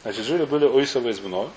[0.02, 1.48] Значит, жили были Ойсова из мной.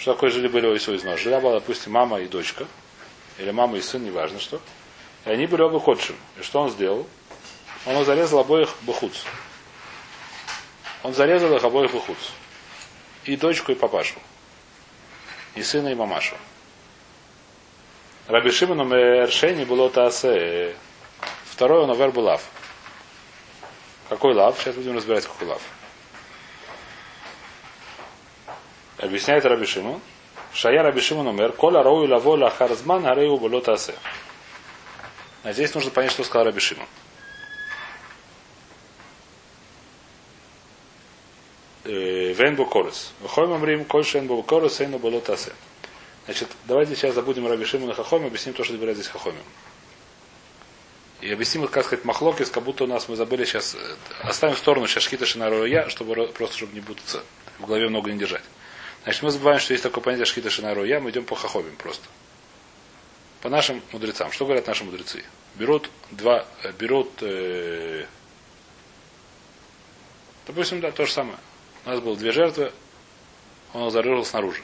[0.00, 1.18] Что такое жили были Ойсова из мной?
[1.18, 2.66] Жила была, допустим, мама и дочка.
[3.36, 4.58] Или мама и сын, неважно что.
[5.26, 6.16] И они были оба ходшим.
[6.38, 7.06] И что он сделал?
[7.84, 9.12] Он зарезал обоих бахуц.
[11.02, 12.16] Он зарезал их обоих бахуц.
[13.24, 14.18] И дочку, и папашу.
[15.54, 16.36] И сына, и мамашу.
[18.26, 20.76] Раби Шимону Мершени было таасе.
[21.44, 22.42] Второй он овер был лав.
[24.08, 24.58] Какой лав?
[24.58, 25.60] Сейчас будем разбирать, какой лав.
[29.00, 30.00] Объясняет Раби Шимон.
[30.52, 31.52] Шая Раби Шимон умер.
[31.52, 33.94] Коля роу лаво лахарзман арею было таасе.
[35.42, 36.86] А здесь нужно понять, что сказал Раби Шимон.
[41.84, 43.12] Вен Букорес.
[43.20, 45.52] Выходим Амрим, Кольша Вен Букорес, Эйну было тасе.
[46.26, 49.40] Значит, давайте сейчас забудем Раби Шимона Хахоми, объясним то, что добирает здесь Хахоми.
[51.22, 53.76] И объясним, как сказать, махлокис, как будто у нас мы забыли сейчас,
[54.22, 55.24] оставим в сторону сейчас Шкита
[55.66, 57.22] я, чтобы просто, чтобы не путаться,
[57.58, 58.42] в голове много не держать.
[59.04, 62.06] Значит, мы забываем, что есть такое понятие Шинару я, мы идем по Хахомим просто.
[63.40, 64.30] По нашим мудрецам.
[64.32, 65.24] Что говорят наши мудрецы?
[65.54, 66.46] Берут два,
[66.78, 68.06] берут, э,
[70.46, 71.38] допустим, да, то же самое.
[71.86, 72.72] У нас было две жертвы,
[73.72, 74.62] он их зарыл снаружи.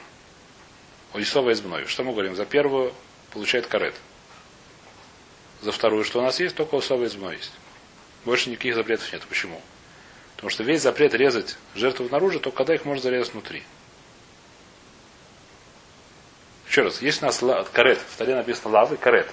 [1.15, 1.85] Исова из мной.
[1.85, 2.35] Что мы говорим?
[2.35, 2.93] За первую
[3.31, 3.95] получает карет.
[5.61, 7.51] За вторую, что у нас есть, только Исова из мной есть.
[8.25, 9.23] Больше никаких запретов нет.
[9.27, 9.61] Почему?
[10.35, 13.63] Потому что весь запрет резать жертву наружу, только когда их можно зарезать внутри.
[16.69, 19.27] Еще раз, есть у нас карет, в таре написано лав и карет.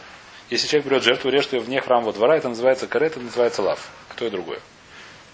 [0.50, 3.90] Если человек берет жертву, режет ее вне храмового двора, это называется карет, это называется лав.
[4.12, 4.60] И то и другое.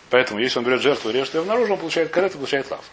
[0.08, 2.84] Поэтому, если он берет жертву и режет ее наружу, он получает карет и получает лав.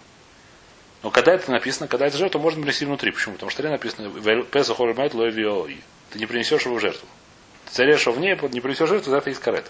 [1.04, 3.12] Но когда это написано, когда это жертва, можно принести внутри.
[3.12, 3.36] Почему?
[3.36, 4.10] Потому что написано
[4.43, 7.08] Песа Хоримайт Ты не принесешь его в жертву.
[7.65, 9.65] Ты зарежешь его вне, не принесешь жертву, за это есть карет.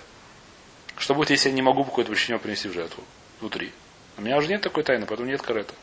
[0.97, 3.03] Что будет, если я не могу по какой-то причине принести в жертву
[3.39, 3.71] внутри?
[4.17, 5.73] У меня уже нет такой тайны, поэтому нет карета.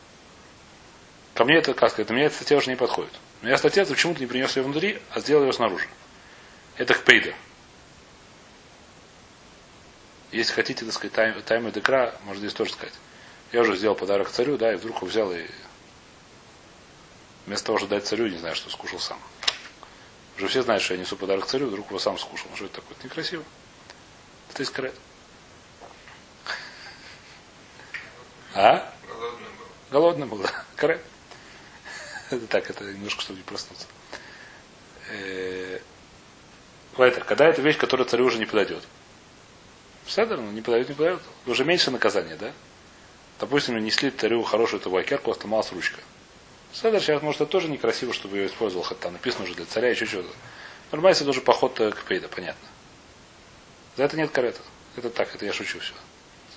[1.35, 3.13] Ко мне это, как сказать, мне эта статья уже не подходит.
[3.45, 5.87] Но я статья почему-то не принес ее внутри, а сделал ее снаружи.
[6.77, 7.35] Это к пейда.
[10.31, 12.95] Если хотите, так сказать, тайм, тайм и декра, можно здесь тоже сказать.
[13.51, 15.45] Я уже сделал подарок царю, да, и вдруг его взял и
[17.45, 19.19] вместо того, чтобы дать царю, не знаю, что скушал сам.
[20.37, 22.47] Уже все знают, что я несу подарок царю, вдруг его сам скушал.
[22.49, 22.97] Ну, что это такое?
[22.97, 23.43] Это некрасиво.
[24.49, 24.95] Это из карет.
[28.55, 28.91] А?
[29.07, 29.91] Голодный был.
[29.91, 30.65] Голодный был, да.
[30.75, 31.01] Карет.
[32.29, 33.85] Это так, это немножко, чтобы не проснуться.
[35.09, 35.79] Э,
[36.97, 38.83] Вайтер, когда это вещь, которая царю уже не подойдет.
[40.07, 41.21] Седер, ну не подойдет, не подойдет.
[41.45, 42.51] Уже меньше наказания, да?
[43.39, 45.99] Допустим, нанесли царю хорошую табакерку, сломалась ручка.
[46.73, 49.89] Седер сейчас, может, это тоже некрасиво, чтобы ее использовал, хотя там написано уже для царя,
[49.89, 50.29] еще чего-то.
[50.91, 52.67] Нормально, это уже поход к пейда, понятно.
[53.97, 54.59] За это нет карета.
[54.95, 55.93] Это так, это я шучу все.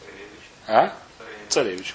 [0.01, 0.45] Царевич.
[0.67, 0.97] А?
[1.49, 1.95] Царевич.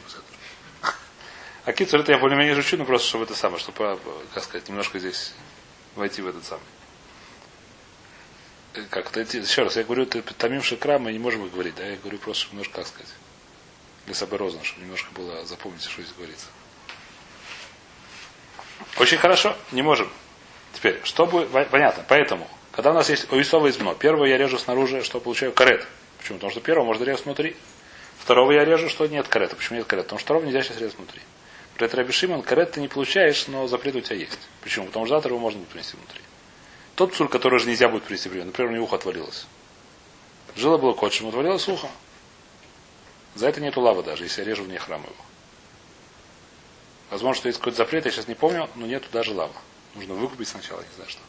[1.66, 3.98] А кицур это я более-менее шучу, но просто чтобы это самое, чтобы,
[4.34, 5.34] как сказать, немножко здесь
[5.96, 6.64] войти в этот самый.
[8.90, 11.96] Как-то, еще раз, я говорю, ты тамим шакра, мы не можем их говорить, да, я
[11.96, 13.14] говорю просто, чтобы немножко, как сказать,
[14.06, 16.48] для собой розно, чтобы немножко было, запомнить, что здесь говорится.
[18.98, 20.12] Очень хорошо, не можем.
[20.74, 25.04] Теперь, что будет, понятно, поэтому, когда у нас есть оисовое измно, первое я режу снаружи,
[25.04, 25.88] что получаю карет.
[26.18, 26.40] Почему?
[26.40, 27.56] Потому что первого можно резать внутри.
[28.18, 29.56] Второго я режу, что нет карета.
[29.56, 30.06] Почему нет карета?
[30.06, 31.22] Потому что второго нельзя сейчас резать внутри.
[31.76, 34.40] При этом Шимон, карет ты не получаешь, но запрет у тебя есть.
[34.62, 34.86] Почему?
[34.88, 36.22] Потому что завтра его можно будет принести внутри.
[36.96, 39.48] Тот псуль, который уже нельзя будет принести внутри, например, у него ухо отвалилось.
[40.56, 41.90] Жило было котчем, отвалилось ухо.
[43.34, 45.26] За это нету лавы даже, если я режу вне храма его.
[47.10, 49.54] Возможно, что есть какой-то запрет, я сейчас не помню, но нету даже лавы.
[49.96, 51.22] Нужно выкупить сначала, не знаю что.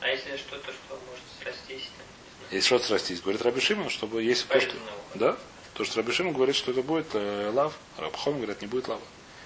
[0.00, 1.90] А если что-то, что может срастись?
[2.50, 4.74] Если что-то срастись, говорит Раби Шимон, чтобы если то, что...
[5.14, 5.36] Да?
[5.74, 7.74] То, что Раби Шимон говорит, что это будет э, лав.
[7.98, 9.02] Раб Хом говорит, не будет лава.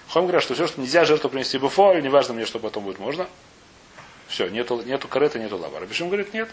[0.09, 2.99] Хом говорит, что все, что нельзя жертву принести буфо, или неважно мне, что потом будет
[2.99, 3.27] можно.
[4.27, 5.79] Все, нету, нету карета, нету лава.
[5.79, 6.49] Раби Шимон говорит, нет.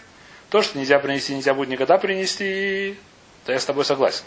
[0.49, 2.97] То, что нельзя принести, нельзя будет никогда принести,
[3.45, 4.23] то я с тобой согласен.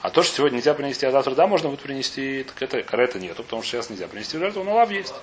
[0.00, 3.18] А то, что сегодня нельзя принести, а завтра да, можно будет принести, так это карета
[3.18, 5.14] нету, потому что сейчас нельзя принести жертву, но лав есть.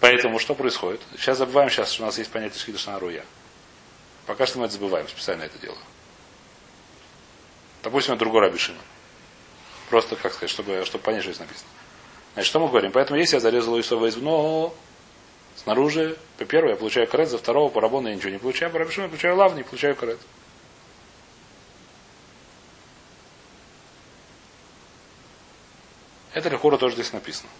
[0.00, 1.00] Поэтому что происходит?
[1.16, 3.24] Сейчас забываем сейчас, что у нас есть понятие шхида руя.
[4.26, 5.78] Пока что мы это забываем, специально это делаю.
[7.86, 8.80] Допустим, это другой рабишина.
[9.90, 11.70] Просто, как сказать, чтобы, чтобы понять, что здесь написано.
[12.34, 12.90] Значит, что мы говорим?
[12.90, 14.74] Поэтому если я зарезал Исова из но
[15.54, 18.80] снаружи, по первому я получаю карет, за второго по рабону я ничего не получаю, по
[18.80, 20.18] рабишину я получаю лав, не получаю карет.
[26.34, 27.50] Это лихура тоже здесь написано.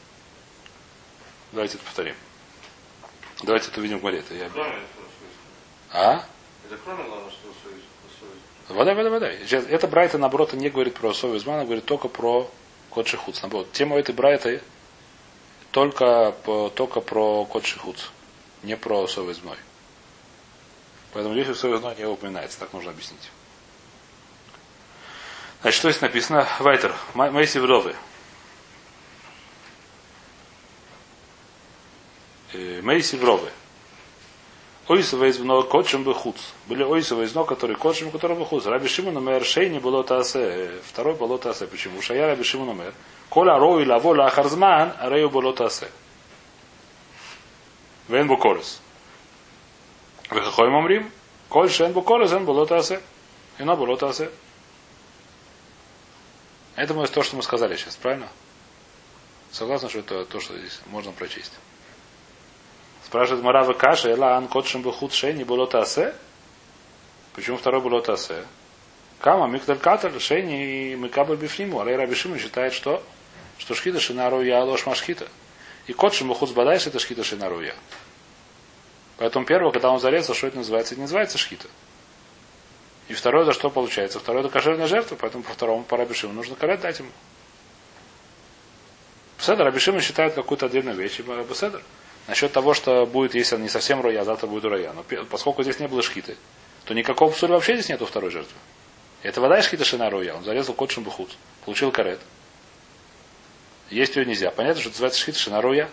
[1.53, 2.17] Давайте это повторим.
[3.45, 4.19] Давайте это увидим в море.
[4.19, 4.51] Это я...
[5.93, 6.27] А?
[6.69, 7.47] Это кроме главного, что
[8.69, 9.31] Вода, вода, вода.
[9.31, 12.51] Это Брайта, наоборот, не говорит про Сову Измана, говорит только про
[12.91, 13.41] Кот Шихуц.
[13.43, 14.61] Наоборот, тема этой Брайты
[15.71, 16.35] только,
[16.75, 18.07] только про Кот Шихуц,
[18.65, 19.57] не про Сову Измой.
[21.13, 23.31] Поэтому здесь Сову Измой не упоминается, так нужно объяснить.
[25.61, 26.49] Значит, что здесь написано?
[26.59, 26.95] Вайтер.
[27.15, 27.95] Мейси Вровы.
[32.53, 33.51] Э, Мейси Вровы.
[34.89, 36.37] Ойсова из много кочем бы хуц.
[36.67, 38.67] Были ойсова из много, которые кочем, которые бы хуц.
[38.67, 40.81] Раби Шимон умер, шейни было таасе.
[40.85, 41.67] Второй было таасе.
[41.67, 42.01] Почему?
[42.01, 42.95] Шая Раби Шимон умер.
[43.29, 45.91] Коля рой лаво лахарзман, а рею было таасе.
[48.07, 48.81] Вен буколес.
[50.31, 51.11] Вехахой мамрим.
[51.49, 53.01] Коль шен буколес, эн было таасе.
[53.59, 54.31] И на было таасе.
[56.77, 58.29] Это то, что мы сказали сейчас, правильно?
[59.51, 61.53] Согласны, что это то, что здесь можно прочесть.
[63.07, 66.13] Спрашивает Марава Каша, Эла Ан Котшим Бахут не было тасе?
[67.35, 68.43] Почему второй было тасе?
[69.21, 71.79] Кама Микталь Каталь Шейни и Микабль Бифниму.
[71.79, 73.01] Алей Раби Шимон считает, что,
[73.59, 75.29] что шхита шинару я ложь машхита.
[75.87, 77.77] И Котшим Бахут Бадайш это шхита шинару я.
[79.19, 80.95] Поэтому первое, когда он зарезал, что это называется?
[80.95, 81.69] Это не называется шхита.
[83.07, 84.19] И второе, за что получается?
[84.19, 87.11] Второе, это кошерная жертва, поэтому по второму по Рабишиму нужно карет дать ему.
[89.39, 91.81] Беседа Рабишима считает какую-то отдельную вещь, и Беседа.
[92.27, 94.93] Насчет того, что будет, если он не совсем роя, а завтра будет роя.
[94.93, 96.37] Но поскольку здесь не было шхиты,
[96.85, 98.57] то никакого псуля вообще здесь нету второй жертвы.
[99.23, 100.35] Это вода шхита шина роя.
[100.35, 101.37] Он зарезал кот шамбухут.
[101.65, 102.21] Получил карет.
[103.91, 104.51] Есть ее нельзя.
[104.51, 105.89] Понятно, что называется шхита шина роя.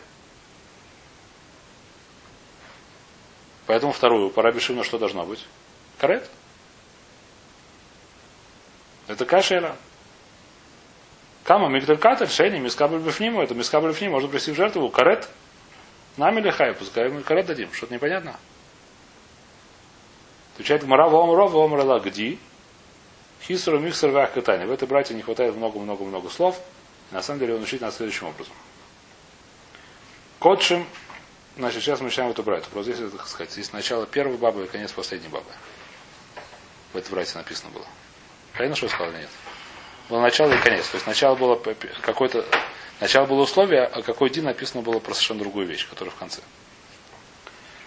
[3.65, 5.45] Поэтому вторую, по Раби Шимону что должно быть?
[5.97, 6.29] Карет.
[9.07, 9.77] Это кашера.
[11.43, 14.89] Кама мигдалькатер, шейни, мискабль бифниму, это мискабль бифним, можно привести в жертву.
[14.89, 15.29] Карет.
[16.17, 17.71] Нами или хай, пускай мы карет дадим.
[17.73, 18.35] Что-то непонятно.
[20.53, 22.37] Отвечает Гмара, вомро, вомрала, где?
[23.41, 24.65] Хисру миксер вях катани.
[24.65, 26.59] В этой братье не хватает много-много-много слов.
[27.11, 28.53] На самом деле он учит нас следующим образом.
[30.39, 30.85] Котшим,
[31.57, 32.69] значит, сейчас мы начинаем эту братью.
[32.71, 35.49] Просто здесь, так сказать, здесь начало первой бабы и конец последней бабы.
[36.93, 37.85] В этой братье написано было.
[38.53, 39.29] Понятно, что я сказал нет?
[40.09, 40.87] Было начало и конец.
[40.89, 41.75] То есть начало было п-
[43.03, 46.39] Начало было условие, а какой день написано было про совершенно другую вещь, которая в конце.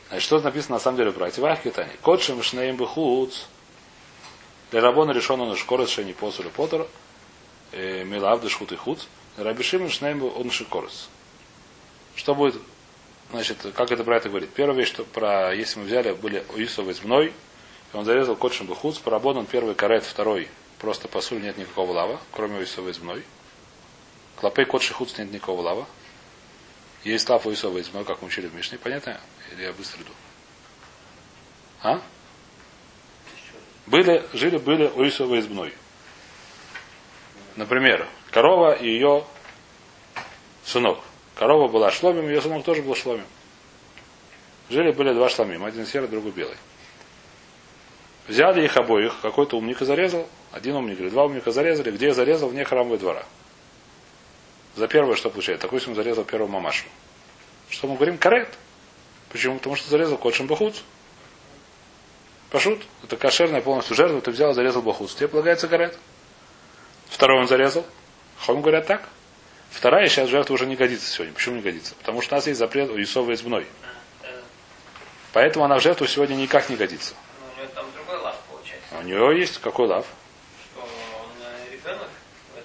[0.08, 1.40] Значит, что написано на самом деле в братья?
[1.40, 1.90] Вах Китани.
[2.02, 3.46] Котшим шнеем бихуц.
[4.70, 6.86] Для рабона решен он шкорос шени посуля потер.
[7.72, 9.06] Милав дешхут и хуц.
[9.38, 11.08] Рабишим шнеем он шикорос.
[12.14, 12.60] Что будет
[13.30, 14.50] Значит, как это братья говорит?
[14.50, 17.32] Первая вещь, что про, если мы взяли, были Уисовы из мной,
[17.94, 20.48] и он зарезал котшим бахуц, парабон первый карет, второй
[20.78, 23.24] просто посуль нет никакого лава, кроме Уисова из мной.
[24.46, 25.88] Клопей кот шихуц нет никакого лава.
[27.02, 29.20] Есть лав Уисова из мной, как мы учили в Мишне, понятно?
[29.50, 30.12] Или я быстро иду?
[31.82, 32.00] А?
[33.86, 35.74] Были, жили, были Уисова из мной.
[37.56, 39.24] Например, корова и ее
[40.64, 41.00] сынок.
[41.34, 43.26] Корова была шломим, ее сынок тоже был шломим.
[44.70, 46.56] Жили были два шломим, один серый, другой белый.
[48.28, 50.28] Взяли их обоих, какой-то умник и зарезал.
[50.52, 51.90] Один умник или два умника зарезали.
[51.90, 52.50] Где зарезал?
[52.50, 53.24] Вне храмового двора.
[54.76, 55.60] За первое что получает?
[55.60, 56.84] Такой он зарезал первого мамашу.
[57.70, 58.18] Что мы говорим?
[58.18, 58.48] Карет.
[59.30, 59.56] Почему?
[59.56, 60.82] Потому что зарезал кот бахуц.
[62.50, 62.82] Пашут.
[63.02, 64.20] Это кошерная полностью жертва.
[64.20, 65.14] Ты взял и зарезал бахуц.
[65.14, 65.98] Тебе полагается карет.
[67.06, 67.86] Второй он зарезал.
[68.38, 69.08] Хом говорят так.
[69.70, 71.34] Вторая сейчас жертва уже не годится сегодня.
[71.34, 71.94] Почему не годится?
[71.96, 73.66] Потому что у нас есть запрет у Исова избной.
[75.32, 77.14] Поэтому она в жертву сегодня никак не годится.
[77.40, 78.88] Ну, у него там другой лав получается.
[78.92, 80.06] А У нее есть какой лав?
[80.72, 80.88] Что он
[81.42, 82.08] э, ребенок
[82.54, 82.58] в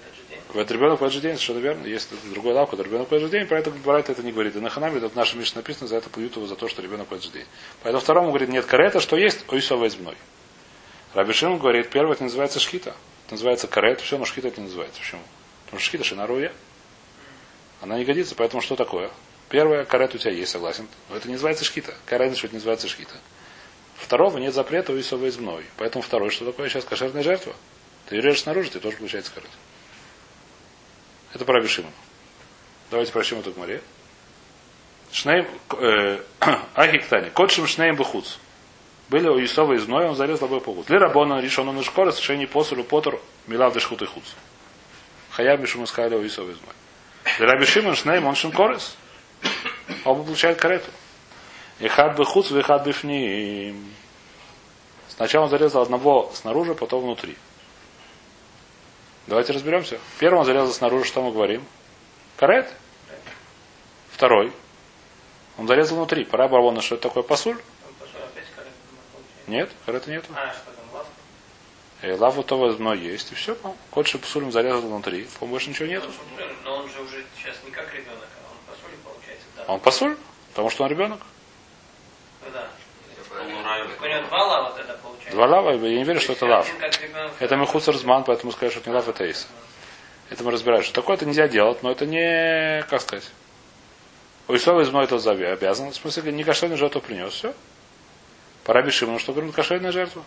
[0.58, 1.86] этот ребенок в этот же день, совершенно верно.
[1.86, 4.56] Есть другой лав, который ребенок в этот же день, поэтому Барайт это не говорит.
[4.56, 6.82] И на Ханаме, это в нашем Мишне написано, за это плюют его за то, что
[6.82, 7.46] ребенок в этот же день.
[7.82, 10.16] Поэтому второму говорит, нет карета, что есть Уисова избной.
[11.14, 12.94] Раби Шимон говорит, первое это называется шхита.
[13.26, 15.00] Это называется карет, все, но шхита это не называется.
[15.00, 15.22] Почему?
[15.64, 16.52] Потому что шхита шинаруя.
[17.80, 19.10] Она не годится, поэтому что такое?
[19.48, 20.86] Первое, карет у тебя есть, согласен.
[21.08, 21.94] Но это не называется шхита.
[22.06, 23.14] Карет, что это не называется шхита.
[23.96, 25.64] Второго нет запрета у Исова измной.
[25.76, 27.54] Поэтому второе, что такое сейчас кошерная жертва.
[28.06, 29.50] Ты ее режешь снаружи, ты тоже получается карет.
[31.34, 31.90] Это про Бешима.
[32.90, 33.82] Давайте прочтем эту гмаре.
[35.12, 35.46] Шнейм,
[35.78, 36.20] э,
[36.74, 37.30] Ахиктани.
[37.30, 38.38] Котшим шнейм бухуц.
[39.08, 40.86] Были у Исова измной, он зарезал обоих погуд.
[40.86, 44.24] Для рабона решен он шкора, совершение посулю потор, милав дешхут и хуц.
[45.30, 46.74] Хаяб мишум искали у Исова измой.
[47.38, 48.96] Для Раби Шимон шнейм он шинкорес.
[50.04, 50.90] Оба получают карету.
[51.78, 53.92] И хад бы хуц, и хад бифним.
[55.08, 57.36] Сначала он зарезал одного снаружи, потом внутри.
[59.26, 59.98] Давайте разберемся.
[60.18, 61.64] Первый он зарезал снаружи, что мы говорим?
[62.36, 62.72] Карет.
[64.10, 64.52] Второй.
[65.58, 66.24] Он зарезал внутри.
[66.24, 67.58] Пора барбона, что это такое пасуль?
[69.46, 70.28] Нет, карета нету.
[70.34, 71.06] А, что там лав?
[72.02, 73.56] И лаву того но есть, и все.
[73.90, 75.28] Кот шипсулем зарезал внутри.
[75.38, 76.10] По больше ничего нету.
[76.64, 79.44] Но он же уже сейчас не как ребенок, а он по соли получается.
[79.56, 79.64] Да.
[79.66, 80.16] Он пасуль,
[80.50, 81.20] потому что он ребенок.
[82.44, 82.68] Ну да.
[83.40, 85.11] У него два лава тогда получается.
[85.32, 86.70] Два лава, я не верю, что это лав.
[87.40, 89.48] Это мехуцерзман, поэтому скажешь, что это не лав, это эйс.
[90.28, 93.30] Это мы разбираем, что такое это нельзя делать, но это не, как сказать,
[94.48, 95.90] у Исова из это зави обязан.
[95.90, 97.54] В смысле, не кошерную жертву принес, все.
[98.64, 100.22] Пора Бешимону, что говорим, кошерная жертва.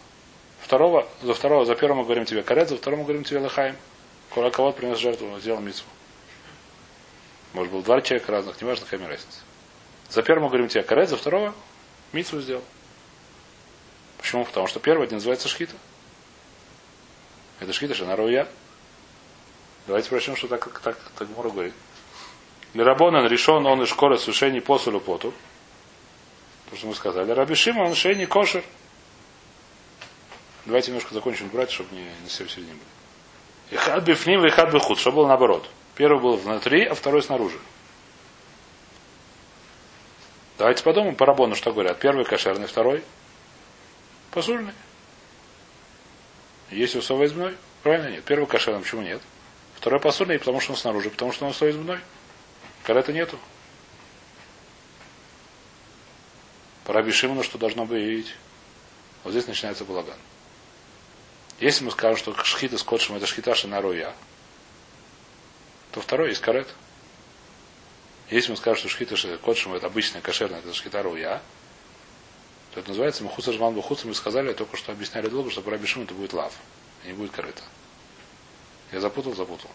[0.61, 3.75] Второго, за второго, за первого мы говорим тебе карет, за второго мы говорим тебе лахаем.
[4.33, 5.87] Кора кого принес жертву, сделал митцву.
[7.53, 9.39] Может, был два человека разных, неважно, какая разница.
[10.09, 11.53] За первого мы говорим тебе карет, за второго
[12.11, 12.63] митцву сделал.
[14.25, 14.43] Почему?
[14.43, 15.75] Потому что первый это называется шхита.
[17.59, 18.47] Это шхита шинаруя.
[19.85, 21.75] Давайте прочтем, что так, так, так Мура говорит.
[22.73, 25.31] Лерабонан решен он и школа сушений посулю поту.
[26.71, 27.29] То, что мы сказали.
[27.33, 28.63] Раби Шимон он шейни кошер.
[30.65, 32.83] Давайте немножко закончим брать, чтобы не, не все в середине были.
[33.69, 34.97] И хад бифним, и хад бихуд.
[34.97, 35.69] Что было наоборот.
[35.93, 37.59] Первый был внутри, а второй снаружи.
[40.57, 41.99] Давайте подумаем по рабону, что говорят.
[41.99, 43.03] Первый кошерный, второй
[44.35, 44.73] посульный.
[46.69, 47.55] Есть усова измной?
[47.81, 48.23] Правильно нет.
[48.25, 49.21] Первый кошерный, почему нет?
[49.75, 51.99] Второй посульный, потому что он снаружи, потому что он усова измной.
[52.83, 53.39] Карета нету.
[56.83, 58.35] По Раби что должно быть?
[59.23, 60.17] Вот здесь начинается балаган.
[61.59, 64.13] Если мы скажем, что шхита с котшем это шхита шинаруя,
[65.91, 66.67] то второй есть карет.
[68.29, 71.41] Если мы скажем, что шхита с котшем это обычная кошерная, это шхита руя,
[72.75, 74.05] то это называется Махуса Жман Бухуца.
[74.05, 76.53] Мы сказали, только что объясняли долго, что по Раби Шимону это будет лав,
[77.05, 77.61] не будет карета.
[78.91, 79.71] Я запутал, запутал.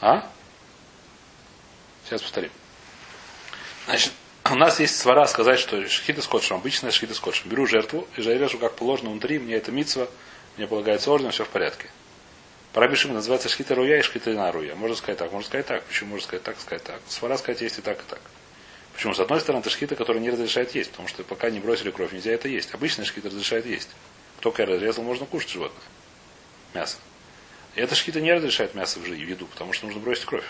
[0.00, 0.28] А?
[2.04, 2.50] Сейчас повторим.
[3.86, 4.12] Значит,
[4.50, 7.50] у нас есть свара сказать, что шхита с котшем, обычная шхита с котшем.
[7.50, 10.08] Беру жертву и режу как положено внутри, мне это митсва,
[10.56, 11.88] мне полагается орден, все в порядке.
[12.72, 14.74] Парабишим называется шхита руя и шхита на руя.
[14.74, 15.84] Можно сказать так, можно сказать так.
[15.84, 17.00] Почему можно сказать так, сказать так?
[17.06, 18.20] Свара сказать есть и так, и так.
[18.94, 19.12] Почему?
[19.14, 22.12] С одной стороны, это шхита, которая не разрешает есть, потому что пока не бросили кровь,
[22.12, 22.72] нельзя это есть.
[22.74, 23.90] Обычная шхита разрешает есть.
[24.40, 25.82] Только разрезал, можно кушать животное.
[26.74, 26.98] Мясо.
[27.74, 30.44] И эта шхита не разрешает мясо в еду, потому что нужно бросить кровь.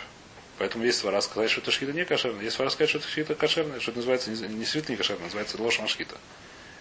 [0.59, 2.42] Поэтому есть свара сказать, что это шхита не кошерная.
[2.42, 5.61] Есть свара сказать, что это шхита кошерная, что это называется не, свит не кошерная, называется
[5.61, 6.16] ложь шхита.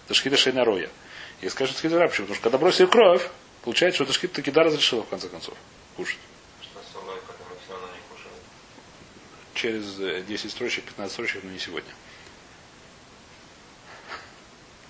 [0.04, 0.90] Это шхита шейна роя.
[1.40, 2.26] И скажут, шхита почему?
[2.26, 3.28] Потому что когда бросили кровь,
[3.62, 5.54] получается, что это шхита таки да разрешила в конце концов
[5.96, 6.18] кушать.
[6.62, 8.42] Что с солой, которую все равно не кушают.
[9.54, 9.96] Через
[10.26, 11.92] 10 строчек, 15 строчек, но не сегодня.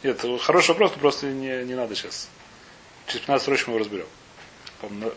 [0.03, 2.29] Нет, хороший вопрос, но просто не, не надо сейчас.
[3.07, 4.07] Через 15 строчек мы его разберем.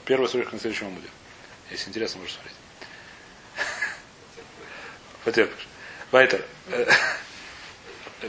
[0.06, 1.10] Первая строчка на следующем будет.
[1.72, 2.56] Если интересно, можешь смотреть.
[5.26, 5.68] Потерпишь.
[6.12, 6.46] Вайтер.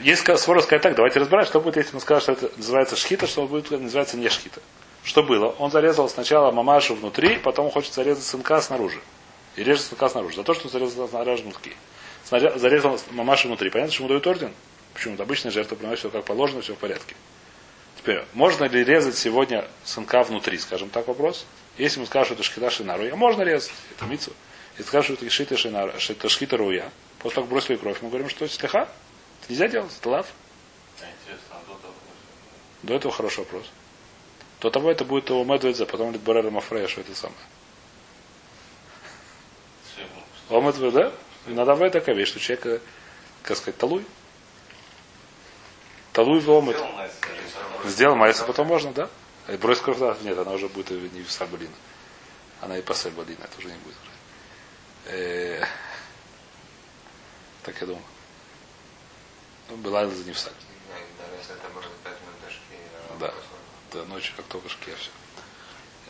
[0.02, 3.26] Есть спор сказать так, давайте разбирать, что будет, если мы скажем, что это называется шхита,
[3.26, 4.60] что будет называется не шхита.
[5.04, 5.46] Что было?
[5.58, 9.00] Он зарезал сначала мамашу внутри, потом хочет зарезать сынка снаружи.
[9.58, 10.36] И режет сынка снаружи.
[10.36, 11.74] За то, что зарезал снаружи внутри.
[12.30, 13.70] Зарезал мамашу внутри.
[13.70, 14.54] Понятно, что ему дают орден?
[14.94, 15.14] Почему?
[15.14, 17.16] Это обычная жертва приносит все как положено, все в порядке.
[17.96, 21.44] Теперь, можно ли резать сегодня сынка внутри, скажем так, вопрос?
[21.76, 24.32] Если мы скажем, что это шхита шинаруя, можно резать, это мицу.
[24.76, 27.98] Если скажем, что это шхита шинаруя, что это шхита руя, после того, как бросили кровь,
[28.00, 28.88] мы говорим, что это слеха.
[29.42, 30.26] Это нельзя делать, это лав.
[32.84, 33.64] До этого хороший вопрос.
[34.60, 37.40] До того это будет его медведзе, потом будет Борера Мафрея, что это самое.
[40.50, 41.12] Омедве, да?
[41.46, 42.82] Иногда бывает такая вещь, что человек,
[43.42, 44.04] как сказать, талуй.
[46.12, 46.76] Талуй в омет.
[47.84, 49.08] Сделал майса, потом можно, да?
[49.48, 50.16] И брось кровь, да?
[50.22, 51.74] Нет, она уже будет не в сабалина.
[52.60, 53.96] Она и пасель балина, это уже не будет.
[55.06, 55.64] Э,
[57.62, 58.04] так я думаю.
[59.70, 60.52] Ну, была за не в сак.
[63.20, 63.34] Да.
[63.92, 65.10] Да, ночью как только шки, все.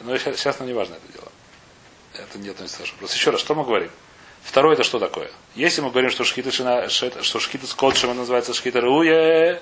[0.01, 1.31] Но сейчас, сейчас нам не важно это дело.
[2.15, 3.15] Это не относится к вопросу.
[3.15, 3.91] Еще раз, что мы говорим?
[4.49, 5.31] Второе это что такое?
[5.55, 9.61] Если мы говорим, что шхита, шина, что шхита с котшем называется шхита руе,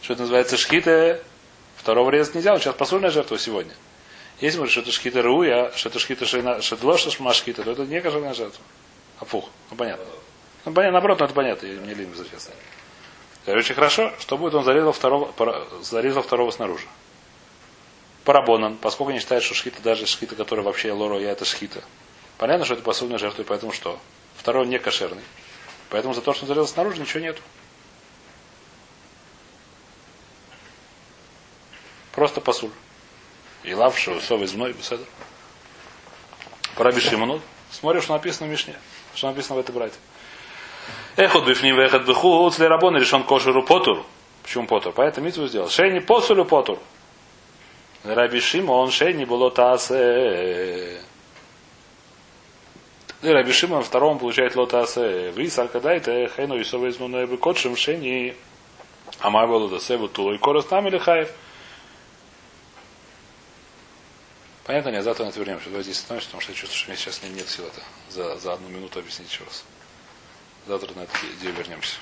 [0.00, 1.20] что это называется шхита,
[1.74, 3.74] второго резать нельзя, он сейчас посольная жертва сегодня.
[4.40, 7.64] Если мы говорим, что это шхита руя, что это шхита шина, что это ложь шмашхита,
[7.64, 8.62] то это не кошерная жертва.
[9.18, 10.04] А фух, ну понятно.
[10.66, 12.54] Ну понятно, наоборот, но это понятно, я не лень честно.
[13.48, 15.34] Очень хорошо, что будет он зарезал второго,
[15.82, 16.86] зарезал второго снаружи.
[18.22, 21.82] Парабонан, поскольку не считает, что шхита, даже шхита, которая вообще лоро, я это шхита.
[22.38, 23.98] Понятно, что это посудная жертва, и поэтому что?
[24.42, 25.22] Второй не кошерный.
[25.88, 27.40] Поэтому за то, что он зарезал снаружи, ничего нету.
[32.10, 32.72] Просто посуль.
[33.62, 35.04] И лавшего сов из мной, беседа.
[36.74, 37.40] Пора Шимону.
[37.70, 38.74] Смотришь, что написано в Мишне.
[39.14, 39.94] Что написано в этой брате.
[41.14, 44.04] Эхот бифним вехот бихуц для рабона решен кошеру потур.
[44.42, 44.92] Почему потур?
[44.92, 45.68] Поэтому митву сделал.
[45.68, 46.80] Шейни посулю потур.
[48.02, 51.00] Раби Шимон шейни было тасе.
[53.22, 55.30] И Раби Шимон втором получает лотасе.
[55.30, 58.36] В Рисар кадайте хейну висовый измуной бы котшим шейни.
[59.20, 61.30] Амар было до себе тулой корос там или хаев.
[64.64, 65.66] Понятно, нет, завтра на это вернемся.
[65.66, 68.38] Давайте здесь остановимся, потому что я чувствую, что у меня сейчас нет сил это за,
[68.38, 69.64] за одну минуту объяснить еще раз.
[70.66, 71.96] Завтра на эту идею вернемся.